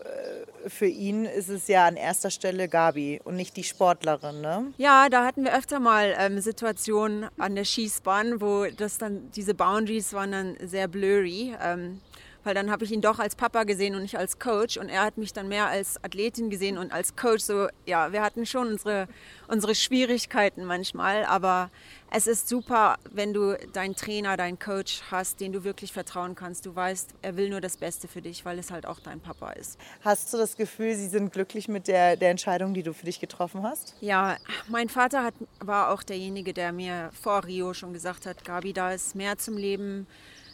äh, 0.65 0.69
für 0.69 0.87
ihn 0.87 1.23
ist 1.23 1.47
es 1.47 1.69
ja 1.69 1.87
an 1.87 1.95
erster 1.95 2.29
Stelle 2.29 2.67
Gabi 2.67 3.21
und 3.23 3.37
nicht 3.37 3.55
die 3.55 3.63
Sportlerin, 3.63 4.41
ne? 4.41 4.73
Ja, 4.77 5.07
da 5.07 5.25
hatten 5.25 5.45
wir 5.45 5.55
öfter 5.55 5.79
mal 5.79 6.13
ähm, 6.17 6.41
Situationen 6.41 7.29
an 7.37 7.55
der 7.55 7.63
Schießbahn, 7.63 8.41
wo 8.41 8.65
das 8.65 8.97
dann, 8.97 9.31
diese 9.31 9.53
Boundaries 9.53 10.11
waren 10.11 10.33
dann 10.33 10.57
sehr 10.61 10.89
blurry. 10.89 11.55
Ähm, 11.63 12.01
weil 12.43 12.53
dann 12.53 12.71
habe 12.71 12.85
ich 12.85 12.91
ihn 12.91 13.01
doch 13.01 13.19
als 13.19 13.35
Papa 13.35 13.63
gesehen 13.63 13.95
und 13.95 14.01
nicht 14.01 14.17
als 14.17 14.39
Coach 14.39 14.77
und 14.77 14.89
er 14.89 15.03
hat 15.03 15.17
mich 15.17 15.33
dann 15.33 15.47
mehr 15.47 15.67
als 15.67 16.03
Athletin 16.03 16.49
gesehen 16.49 16.77
und 16.77 16.91
als 16.91 17.15
Coach. 17.15 17.43
So, 17.43 17.67
ja, 17.85 18.11
wir 18.11 18.21
hatten 18.21 18.45
schon 18.45 18.67
unsere, 18.67 19.07
unsere 19.47 19.75
Schwierigkeiten 19.75 20.65
manchmal, 20.65 21.25
aber 21.25 21.69
es 22.15 22.27
ist 22.27 22.47
super, 22.47 22.97
wenn 23.11 23.33
du 23.33 23.57
deinen 23.73 23.95
Trainer, 23.95 24.37
deinen 24.37 24.59
Coach 24.59 25.01
hast, 25.09 25.39
den 25.39 25.51
du 25.51 25.63
wirklich 25.63 25.91
vertrauen 25.91 26.35
kannst. 26.35 26.65
Du 26.67 26.75
weißt, 26.75 27.15
er 27.23 27.37
will 27.37 27.49
nur 27.49 27.59
das 27.59 27.77
Beste 27.77 28.07
für 28.07 28.21
dich, 28.21 28.45
weil 28.45 28.59
es 28.59 28.69
halt 28.69 28.85
auch 28.85 28.99
dein 28.99 29.19
Papa 29.19 29.51
ist. 29.53 29.79
Hast 30.01 30.31
du 30.31 30.37
das 30.37 30.55
Gefühl, 30.55 30.95
sie 30.95 31.07
sind 31.07 31.33
glücklich 31.33 31.67
mit 31.67 31.87
der, 31.87 32.15
der 32.15 32.29
Entscheidung, 32.29 32.75
die 32.75 32.83
du 32.83 32.93
für 32.93 33.05
dich 33.05 33.19
getroffen 33.19 33.63
hast? 33.63 33.95
Ja, 33.99 34.37
mein 34.67 34.89
Vater 34.89 35.23
hat, 35.23 35.33
war 35.59 35.89
auch 35.89 36.03
derjenige, 36.03 36.53
der 36.53 36.71
mir 36.71 37.09
vor 37.19 37.45
Rio 37.45 37.73
schon 37.73 37.93
gesagt 37.93 38.27
hat, 38.27 38.45
Gabi, 38.45 38.73
da 38.73 38.91
ist 38.91 39.15
mehr 39.15 39.39
zum 39.39 39.57
Leben 39.57 40.05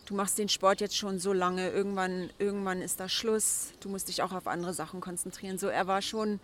du 0.09 0.15
machst 0.15 0.39
den 0.39 0.49
Sport 0.49 0.81
jetzt 0.81 0.97
schon 0.97 1.19
so 1.19 1.33
lange, 1.33 1.69
irgendwann, 1.69 2.31
irgendwann 2.39 2.81
ist 2.81 2.99
da 2.99 3.07
Schluss, 3.07 3.73
du 3.79 3.89
musst 3.89 4.09
dich 4.09 4.23
auch 4.23 4.31
auf 4.31 4.47
andere 4.47 4.73
Sachen 4.73 5.01
konzentrieren. 5.01 5.59
So, 5.59 5.67
er 5.67 5.85
war 5.85 6.01
schon, 6.01 6.39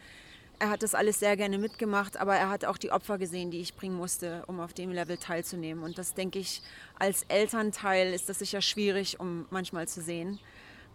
er 0.60 0.70
hat 0.70 0.84
das 0.84 0.94
alles 0.94 1.20
sehr 1.20 1.36
gerne 1.36 1.58
mitgemacht, 1.58 2.18
aber 2.18 2.36
er 2.36 2.50
hat 2.50 2.64
auch 2.64 2.78
die 2.78 2.92
Opfer 2.92 3.18
gesehen, 3.18 3.50
die 3.50 3.62
ich 3.62 3.76
bringen 3.76 3.96
musste, 3.96 4.44
um 4.46 4.60
auf 4.60 4.74
dem 4.74 4.92
Level 4.92 5.18
teilzunehmen. 5.18 5.84
Und 5.84 5.98
das 5.98 6.14
denke 6.14 6.38
ich, 6.38 6.62
als 7.00 7.24
Elternteil 7.24 8.14
ist 8.14 8.30
das 8.30 8.38
sicher 8.38 8.62
schwierig, 8.62 9.20
um 9.20 9.48
manchmal 9.50 9.88
zu 9.88 10.00
sehen. 10.00 10.38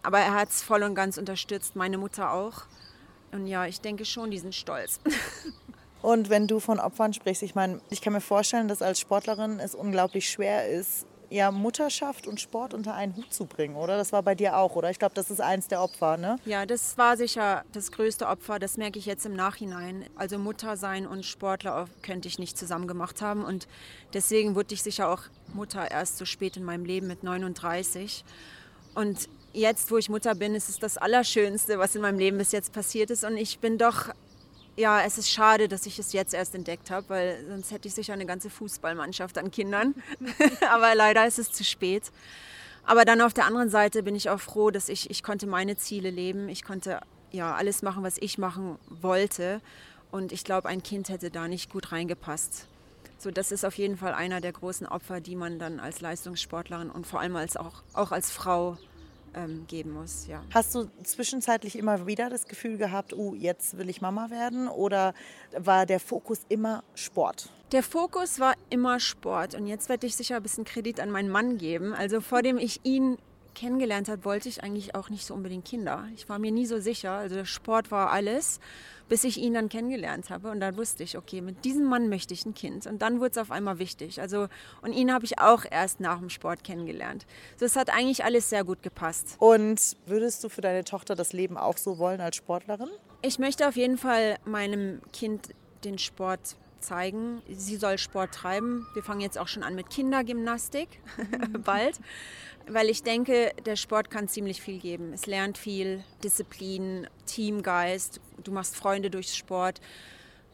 Aber 0.03 0.21
er 0.21 0.35
hat 0.35 0.51
es 0.51 0.63
voll 0.63 0.85
und 0.85 0.95
ganz 0.95 1.19
unterstützt, 1.19 1.75
meine 1.75 1.99
Mutter 1.99 2.33
auch. 2.33 2.63
Und 3.33 3.49
ja, 3.49 3.67
ich 3.67 3.81
denke 3.81 4.05
schon, 4.05 4.31
die 4.31 4.39
sind 4.39 4.55
stolz. 4.55 5.01
Und 6.03 6.31
wenn 6.31 6.47
du 6.47 6.61
von 6.61 6.81
Opfern 6.81 7.13
sprichst, 7.13 7.43
ich 7.43 7.55
meine, 7.55 7.83
ich 7.91 8.01
kann 8.01 8.15
mir 8.15 8.23
vorstellen, 8.23 8.69
dass 8.69 8.81
als 8.81 9.01
Sportlerin 9.01 9.61
es 9.61 9.75
unglaublich 9.75 10.31
schwer 10.31 10.67
ist, 10.67 11.05
ja, 11.31 11.53
Mutterschaft 11.53 12.27
und 12.27 12.41
Sport 12.41 12.75
unter 12.75 12.95
einen 12.95 13.17
Hut 13.17 13.33
zu 13.33 13.47
bringen, 13.47 13.77
oder? 13.77 13.97
Das 13.97 14.13
war 14.13 14.23
bei 14.23 14.35
dir 14.35 14.57
auch, 14.57 14.75
oder? 14.75 14.91
Ich 14.91 14.99
glaube, 14.99 15.15
das 15.15 15.31
ist 15.31 15.41
eins 15.41 15.69
der 15.69 15.81
Opfer, 15.81 16.17
ne? 16.17 16.39
Ja, 16.45 16.67
das 16.67 16.99
war 16.99 17.17
sicher 17.17 17.65
das 17.73 17.93
größte 17.93 18.27
Opfer. 18.27 18.59
Das 18.59 18.77
merke 18.77 18.99
ich 18.99 19.07
jetzt 19.07 19.25
im 19.25 19.35
Nachhinein. 19.35 20.05
Also 20.17 20.39
Mutter 20.39 20.77
sein 20.77 21.07
und 21.07 21.25
Sportler 21.25 21.89
könnte 22.03 22.27
ich 22.27 22.39
nicht 22.41 22.59
zusammen 22.59 22.89
gemacht 22.89 23.23
haben. 23.23 23.45
Und 23.45 23.69
deswegen 24.13 24.57
wurde 24.57 24.75
ich 24.75 24.83
sicher 24.83 25.09
auch 25.09 25.23
Mutter 25.55 25.91
erst 25.91 26.19
so 26.19 26.25
spät 26.25 26.57
in 26.57 26.65
meinem 26.65 26.85
Leben 26.85 27.07
mit 27.07 27.23
39. 27.23 28.25
Und 28.95 29.29
jetzt, 29.53 29.91
wo 29.93 29.99
ich 29.99 30.09
Mutter 30.09 30.35
bin, 30.35 30.57
ist 30.57 30.69
es 30.69 30.79
das 30.81 30.99
Allerschönste, 30.99 31.79
was 31.79 31.95
in 31.95 32.03
meinem 32.03 32.19
Leben 32.19 32.39
bis 32.39 32.51
jetzt 32.51 32.73
passiert 32.73 33.11
ist. 33.11 33.25
Und 33.25 33.37
ich 33.37 33.61
bin 33.61 33.79
doch 33.79 34.09
ja, 34.81 35.03
es 35.03 35.19
ist 35.19 35.31
schade, 35.31 35.69
dass 35.69 35.87
ich 35.87 35.99
es 35.99 36.13
jetzt 36.13 36.33
erst 36.35 36.55
entdeckt 36.55 36.91
habe, 36.91 37.09
weil 37.09 37.45
sonst 37.47 37.71
hätte 37.71 37.87
ich 37.87 37.95
sicher 37.95 38.15
eine 38.15 38.27
ganze 38.27 38.51
Fußballmannschaft 38.51 39.37
an 39.39 39.51
Kindern. 39.51 39.95
Aber 40.73 40.95
leider 40.95 41.27
ist 41.27 41.39
es 41.39 41.53
zu 41.53 41.65
spät. 41.65 42.11
Aber 42.85 43.05
dann 43.05 43.21
auf 43.21 43.35
der 43.35 43.45
anderen 43.45 43.69
Seite 43.69 44.03
bin 44.03 44.17
ich 44.17 44.31
auch 44.31 44.41
froh, 44.41 44.71
dass 44.71 44.89
ich, 44.89 45.11
ich 45.11 45.23
konnte 45.23 45.47
meine 45.47 45.77
Ziele 45.77 46.11
leben. 46.11 46.49
Ich 46.49 46.65
konnte 46.65 47.01
ja 47.31 47.55
alles 47.55 47.83
machen, 47.83 48.03
was 48.03 48.17
ich 48.19 48.39
machen 48.39 48.79
wollte. 48.89 49.61
Und 50.11 50.33
ich 50.33 50.45
glaube, 50.45 50.69
ein 50.69 50.83
Kind 50.83 51.11
hätte 51.11 51.31
da 51.31 51.47
nicht 51.47 51.71
gut 51.71 51.93
reingepasst. 51.93 52.67
So, 53.19 53.31
das 53.31 53.53
ist 53.53 53.67
auf 53.67 53.75
jeden 53.75 53.99
Fall 53.99 54.15
einer 54.15 54.41
der 54.41 54.53
großen 54.53 54.87
Opfer, 54.87 55.21
die 55.21 55.37
man 55.37 55.59
dann 55.59 55.79
als 55.79 56.01
Leistungssportlerin 56.01 56.91
und 56.91 57.07
vor 57.07 57.21
allem 57.21 57.37
als 57.37 57.59
auch, 57.59 57.83
auch 57.93 58.13
als 58.13 58.31
Frau 58.31 58.79
ähm, 59.35 59.65
geben 59.67 59.93
muss. 59.93 60.27
Ja. 60.27 60.43
Hast 60.53 60.75
du 60.75 60.91
zwischenzeitlich 61.03 61.77
immer 61.77 62.07
wieder 62.07 62.31
das 62.31 62.47
Gefühl 62.47 62.77
gehabt, 62.77 63.13
uh, 63.13 63.35
jetzt 63.35 63.79
will 63.79 63.89
ich 63.89 64.01
Mama 64.01 64.31
werden? 64.31 64.69
Oder 64.69 65.15
war 65.57 65.87
der 65.87 66.01
Fokus 66.01 66.41
immer 66.49 66.83
Sport? 66.95 67.51
Der 67.73 67.83
Fokus 67.83 68.41
war 68.41 68.55
immer 68.69 68.99
Sport 68.99 69.55
und 69.55 69.67
jetzt 69.67 69.89
werde 69.89 70.07
ich 70.07 70.17
sicher 70.17 70.37
ein 70.37 70.43
bisschen 70.43 70.65
Kredit 70.65 70.99
an 70.99 71.11
meinen 71.11 71.29
Mann 71.29 71.57
geben. 71.57 71.95
Also 71.95 72.21
vor 72.21 72.43
dem 72.43 72.59
ich 72.59 72.81
ihn 72.85 73.17
kennengelernt 73.55 74.09
habe, 74.09 74.25
wollte 74.25 74.49
ich 74.49 74.63
eigentlich 74.63 74.95
auch 74.95 75.11
nicht 75.11 75.27
so 75.27 75.35
unbedingt 75.35 75.65
Kinder. 75.65 76.07
Ich 76.15 76.29
war 76.29 76.39
mir 76.39 76.53
nie 76.53 76.67
so 76.67 76.81
sicher. 76.81 77.13
Also 77.13 77.35
der 77.35 77.45
Sport 77.45 77.91
war 77.91 78.11
alles 78.11 78.61
bis 79.11 79.25
ich 79.25 79.39
ihn 79.39 79.53
dann 79.53 79.69
kennengelernt 79.69 80.31
habe. 80.31 80.51
Und 80.51 80.61
dann 80.61 80.79
wusste 80.79 81.03
ich, 81.03 81.19
okay, 81.19 81.43
mit 81.43 81.67
diesem 81.67 81.85
Mann 81.85 82.09
möchte 82.09 82.33
ich 82.33 82.47
ein 82.47 82.55
Kind. 82.55 82.87
Und 82.87 83.03
dann 83.03 83.19
wurde 83.19 83.33
es 83.33 83.39
auf 83.39 83.51
einmal 83.51 83.79
wichtig. 83.79 84.21
Also, 84.21 84.47
und 84.81 84.93
ihn 84.95 85.13
habe 85.13 85.27
ich 85.27 85.39
auch 85.39 85.65
erst 85.69 86.01
nach 86.01 86.21
dem 86.21 86.31
Sport 86.31 86.65
kennengelernt. 86.65 87.27
So, 87.59 87.67
es 87.67 87.77
hat 87.77 87.91
eigentlich 87.91 88.25
alles 88.25 88.49
sehr 88.49 88.65
gut 88.65 88.83
gepasst. 88.83 89.37
Und 89.39 89.97
würdest 90.07 90.43
du 90.45 90.49
für 90.49 90.63
deine 90.63 90.85
Tochter 90.85 91.17
das 91.17 91.35
Leben 91.35 91.59
auch 91.59 91.77
so 91.77 91.99
wollen 91.99 92.21
als 92.21 92.37
Sportlerin? 92.37 92.89
Ich 93.21 93.39
möchte 93.39 93.69
auf 93.69 93.77
jeden 93.77 93.99
Fall 93.99 94.39
meinem 94.45 95.03
Kind 95.13 95.51
den 95.85 95.99
Sport 95.99 96.57
zeigen. 96.81 97.43
Sie 97.49 97.77
soll 97.77 97.99
Sport 97.99 98.33
treiben. 98.33 98.87
Wir 98.95 99.03
fangen 99.03 99.21
jetzt 99.21 99.39
auch 99.39 99.49
schon 99.49 99.63
an 99.63 99.75
mit 99.75 99.91
Kindergymnastik 99.91 100.89
bald 101.65 102.01
weil 102.73 102.89
ich 102.89 103.03
denke, 103.03 103.53
der 103.65 103.77
Sport 103.77 104.11
kann 104.11 104.29
ziemlich 104.29 104.63
viel 104.63 104.79
geben. 104.79 105.13
Es 105.13 105.27
lernt 105.27 105.59
viel 105.59 106.05
Disziplin, 106.23 107.07
Teamgeist, 107.27 108.21
du 108.43 108.53
machst 108.53 108.77
Freunde 108.77 109.11
durchs 109.11 109.37
Sport. 109.37 109.81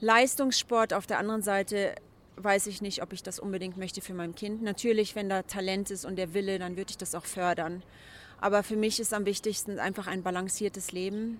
Leistungssport 0.01 0.93
auf 0.93 1.07
der 1.07 1.19
anderen 1.19 1.43
Seite 1.43 1.95
weiß 2.37 2.67
ich 2.67 2.83
nicht, 2.83 3.03
ob 3.03 3.13
ich 3.13 3.23
das 3.23 3.39
unbedingt 3.39 3.77
möchte 3.77 4.01
für 4.01 4.15
mein 4.15 4.35
Kind. 4.35 4.63
Natürlich, 4.63 5.15
wenn 5.15 5.29
da 5.29 5.43
Talent 5.43 5.91
ist 5.91 6.05
und 6.05 6.17
der 6.17 6.35
Wille, 6.35 6.59
dann 6.59 6.77
würde 6.77 6.91
ich 6.91 6.99
das 6.99 7.15
auch 7.15 7.25
fördern. 7.25 7.83
Aber 8.39 8.63
für 8.63 8.77
mich 8.77 9.01
ist 9.01 9.15
am 9.15 9.25
wichtigsten 9.25 9.79
einfach 9.79 10.07
ein 10.07 10.23
balanciertes 10.23 10.93
Leben 10.93 11.39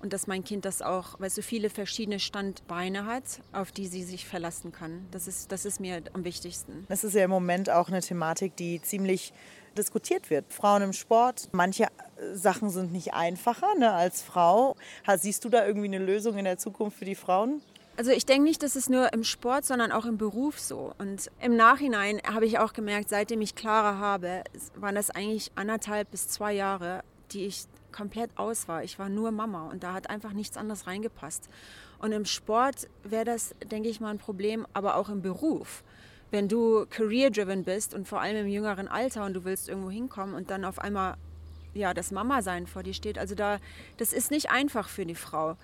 und 0.00 0.12
dass 0.12 0.26
mein 0.26 0.44
Kind 0.44 0.64
das 0.64 0.82
auch, 0.82 1.18
weil 1.18 1.28
es 1.28 1.34
so 1.34 1.42
viele 1.42 1.70
verschiedene 1.70 2.20
Standbeine 2.20 3.06
hat, 3.06 3.24
auf 3.52 3.72
die 3.72 3.86
sie 3.86 4.02
sich 4.02 4.26
verlassen 4.26 4.72
kann. 4.72 5.06
Das 5.10 5.26
ist, 5.26 5.50
das 5.52 5.64
ist 5.64 5.80
mir 5.80 6.02
am 6.12 6.24
wichtigsten. 6.24 6.86
Das 6.88 7.04
ist 7.04 7.14
ja 7.14 7.24
im 7.24 7.30
Moment 7.30 7.70
auch 7.70 7.88
eine 7.88 8.00
Thematik, 8.00 8.56
die 8.56 8.80
ziemlich 8.80 9.32
diskutiert 9.76 10.30
wird. 10.30 10.52
Frauen 10.52 10.82
im 10.82 10.92
Sport, 10.92 11.48
manche 11.52 11.86
Sachen 12.32 12.70
sind 12.70 12.92
nicht 12.92 13.14
einfacher 13.14 13.74
ne, 13.78 13.92
als 13.92 14.22
Frau. 14.22 14.76
Siehst 15.16 15.44
du 15.44 15.48
da 15.48 15.66
irgendwie 15.66 15.86
eine 15.86 15.98
Lösung 15.98 16.36
in 16.36 16.44
der 16.44 16.58
Zukunft 16.58 16.98
für 16.98 17.04
die 17.04 17.14
Frauen? 17.14 17.62
Also 17.96 18.12
ich 18.12 18.24
denke 18.24 18.44
nicht, 18.44 18.62
dass 18.62 18.76
es 18.76 18.88
nur 18.88 19.12
im 19.12 19.24
Sport, 19.24 19.64
sondern 19.64 19.90
auch 19.90 20.04
im 20.04 20.18
Beruf 20.18 20.60
so. 20.60 20.94
Und 20.98 21.30
im 21.40 21.56
Nachhinein 21.56 22.20
habe 22.24 22.46
ich 22.46 22.60
auch 22.60 22.72
gemerkt, 22.72 23.08
seitdem 23.08 23.40
ich 23.40 23.56
Clara 23.56 23.98
habe, 23.98 24.44
waren 24.76 24.94
das 24.94 25.10
eigentlich 25.10 25.50
anderthalb 25.56 26.08
bis 26.12 26.28
zwei 26.28 26.52
Jahre, 26.52 27.02
die 27.32 27.46
ich 27.46 27.64
komplett 27.92 28.30
aus 28.36 28.68
war. 28.68 28.84
Ich 28.84 28.98
war 28.98 29.08
nur 29.08 29.30
Mama 29.30 29.68
und 29.68 29.82
da 29.82 29.92
hat 29.92 30.10
einfach 30.10 30.32
nichts 30.32 30.56
anderes 30.56 30.86
reingepasst. 30.86 31.48
Und 31.98 32.12
im 32.12 32.24
Sport 32.24 32.88
wäre 33.04 33.24
das, 33.24 33.54
denke 33.70 33.88
ich 33.88 34.00
mal, 34.00 34.10
ein 34.10 34.18
Problem, 34.18 34.66
aber 34.72 34.96
auch 34.96 35.08
im 35.08 35.22
Beruf. 35.22 35.82
Wenn 36.30 36.48
du 36.48 36.86
career-driven 36.90 37.64
bist 37.64 37.94
und 37.94 38.06
vor 38.06 38.20
allem 38.20 38.46
im 38.46 38.48
jüngeren 38.48 38.86
Alter 38.86 39.24
und 39.24 39.34
du 39.34 39.44
willst 39.44 39.68
irgendwo 39.68 39.90
hinkommen 39.90 40.34
und 40.34 40.50
dann 40.50 40.64
auf 40.64 40.78
einmal 40.78 41.16
ja, 41.74 41.94
das 41.94 42.10
Mama-Sein 42.10 42.66
vor 42.66 42.82
dir 42.82 42.94
steht. 42.94 43.18
Also 43.18 43.34
da, 43.34 43.58
das 43.96 44.12
ist 44.12 44.30
nicht 44.30 44.50
einfach 44.50 44.88
für 44.88 45.06
die 45.06 45.14
Frau. 45.14 45.56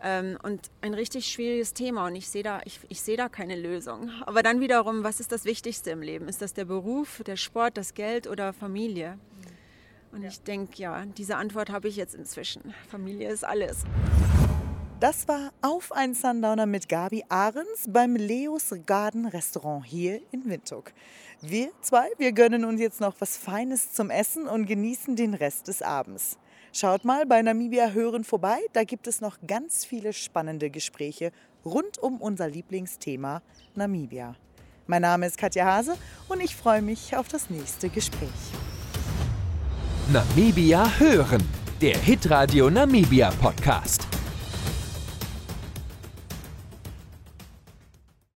Ähm, 0.00 0.38
und 0.42 0.70
ein 0.80 0.94
richtig 0.94 1.26
schwieriges 1.26 1.74
Thema 1.74 2.06
und 2.06 2.14
ich 2.14 2.28
sehe 2.28 2.44
da, 2.44 2.60
ich, 2.64 2.80
ich 2.88 3.02
seh 3.02 3.16
da 3.16 3.28
keine 3.28 3.56
Lösung. 3.56 4.10
Aber 4.26 4.42
dann 4.42 4.60
wiederum, 4.60 5.02
was 5.02 5.18
ist 5.18 5.32
das 5.32 5.44
Wichtigste 5.44 5.90
im 5.90 6.02
Leben? 6.02 6.28
Ist 6.28 6.40
das 6.40 6.54
der 6.54 6.66
Beruf, 6.66 7.22
der 7.26 7.36
Sport, 7.36 7.76
das 7.76 7.94
Geld 7.94 8.28
oder 8.28 8.52
Familie? 8.52 9.18
Und 10.12 10.22
ja. 10.22 10.28
ich 10.28 10.40
denke, 10.42 10.82
ja, 10.82 11.04
diese 11.04 11.36
Antwort 11.36 11.70
habe 11.70 11.88
ich 11.88 11.96
jetzt 11.96 12.14
inzwischen. 12.14 12.74
Familie 12.88 13.30
ist 13.30 13.44
alles. 13.44 13.84
Das 15.00 15.28
war 15.28 15.52
Auf 15.62 15.92
ein 15.92 16.12
Sundowner 16.12 16.66
mit 16.66 16.88
Gabi 16.88 17.24
Ahrens 17.28 17.86
beim 17.88 18.16
Leos 18.16 18.74
Garden 18.84 19.26
Restaurant 19.26 19.86
hier 19.86 20.20
in 20.32 20.44
Windhoek. 20.50 20.92
Wir 21.40 21.70
zwei, 21.82 22.08
wir 22.18 22.32
gönnen 22.32 22.64
uns 22.64 22.80
jetzt 22.80 23.00
noch 23.00 23.14
was 23.20 23.36
Feines 23.36 23.92
zum 23.92 24.10
Essen 24.10 24.48
und 24.48 24.66
genießen 24.66 25.14
den 25.14 25.34
Rest 25.34 25.68
des 25.68 25.82
Abends. 25.82 26.36
Schaut 26.72 27.04
mal 27.04 27.26
bei 27.26 27.40
Namibia 27.42 27.90
Hören 27.90 28.24
vorbei, 28.24 28.58
da 28.72 28.82
gibt 28.82 29.06
es 29.06 29.20
noch 29.20 29.38
ganz 29.46 29.84
viele 29.84 30.12
spannende 30.12 30.68
Gespräche 30.68 31.30
rund 31.64 31.98
um 31.98 32.20
unser 32.20 32.48
Lieblingsthema 32.48 33.40
Namibia. 33.76 34.34
Mein 34.88 35.02
Name 35.02 35.26
ist 35.26 35.38
Katja 35.38 35.64
Hase 35.64 35.96
und 36.28 36.42
ich 36.42 36.56
freue 36.56 36.82
mich 36.82 37.14
auf 37.14 37.28
das 37.28 37.50
nächste 37.50 37.88
Gespräch. 37.88 38.28
Namibia 40.10 40.90
hören, 40.98 41.42
der 41.82 41.98
Hitradio 41.98 42.70
Namibia 42.70 43.30
Podcast. 43.42 44.17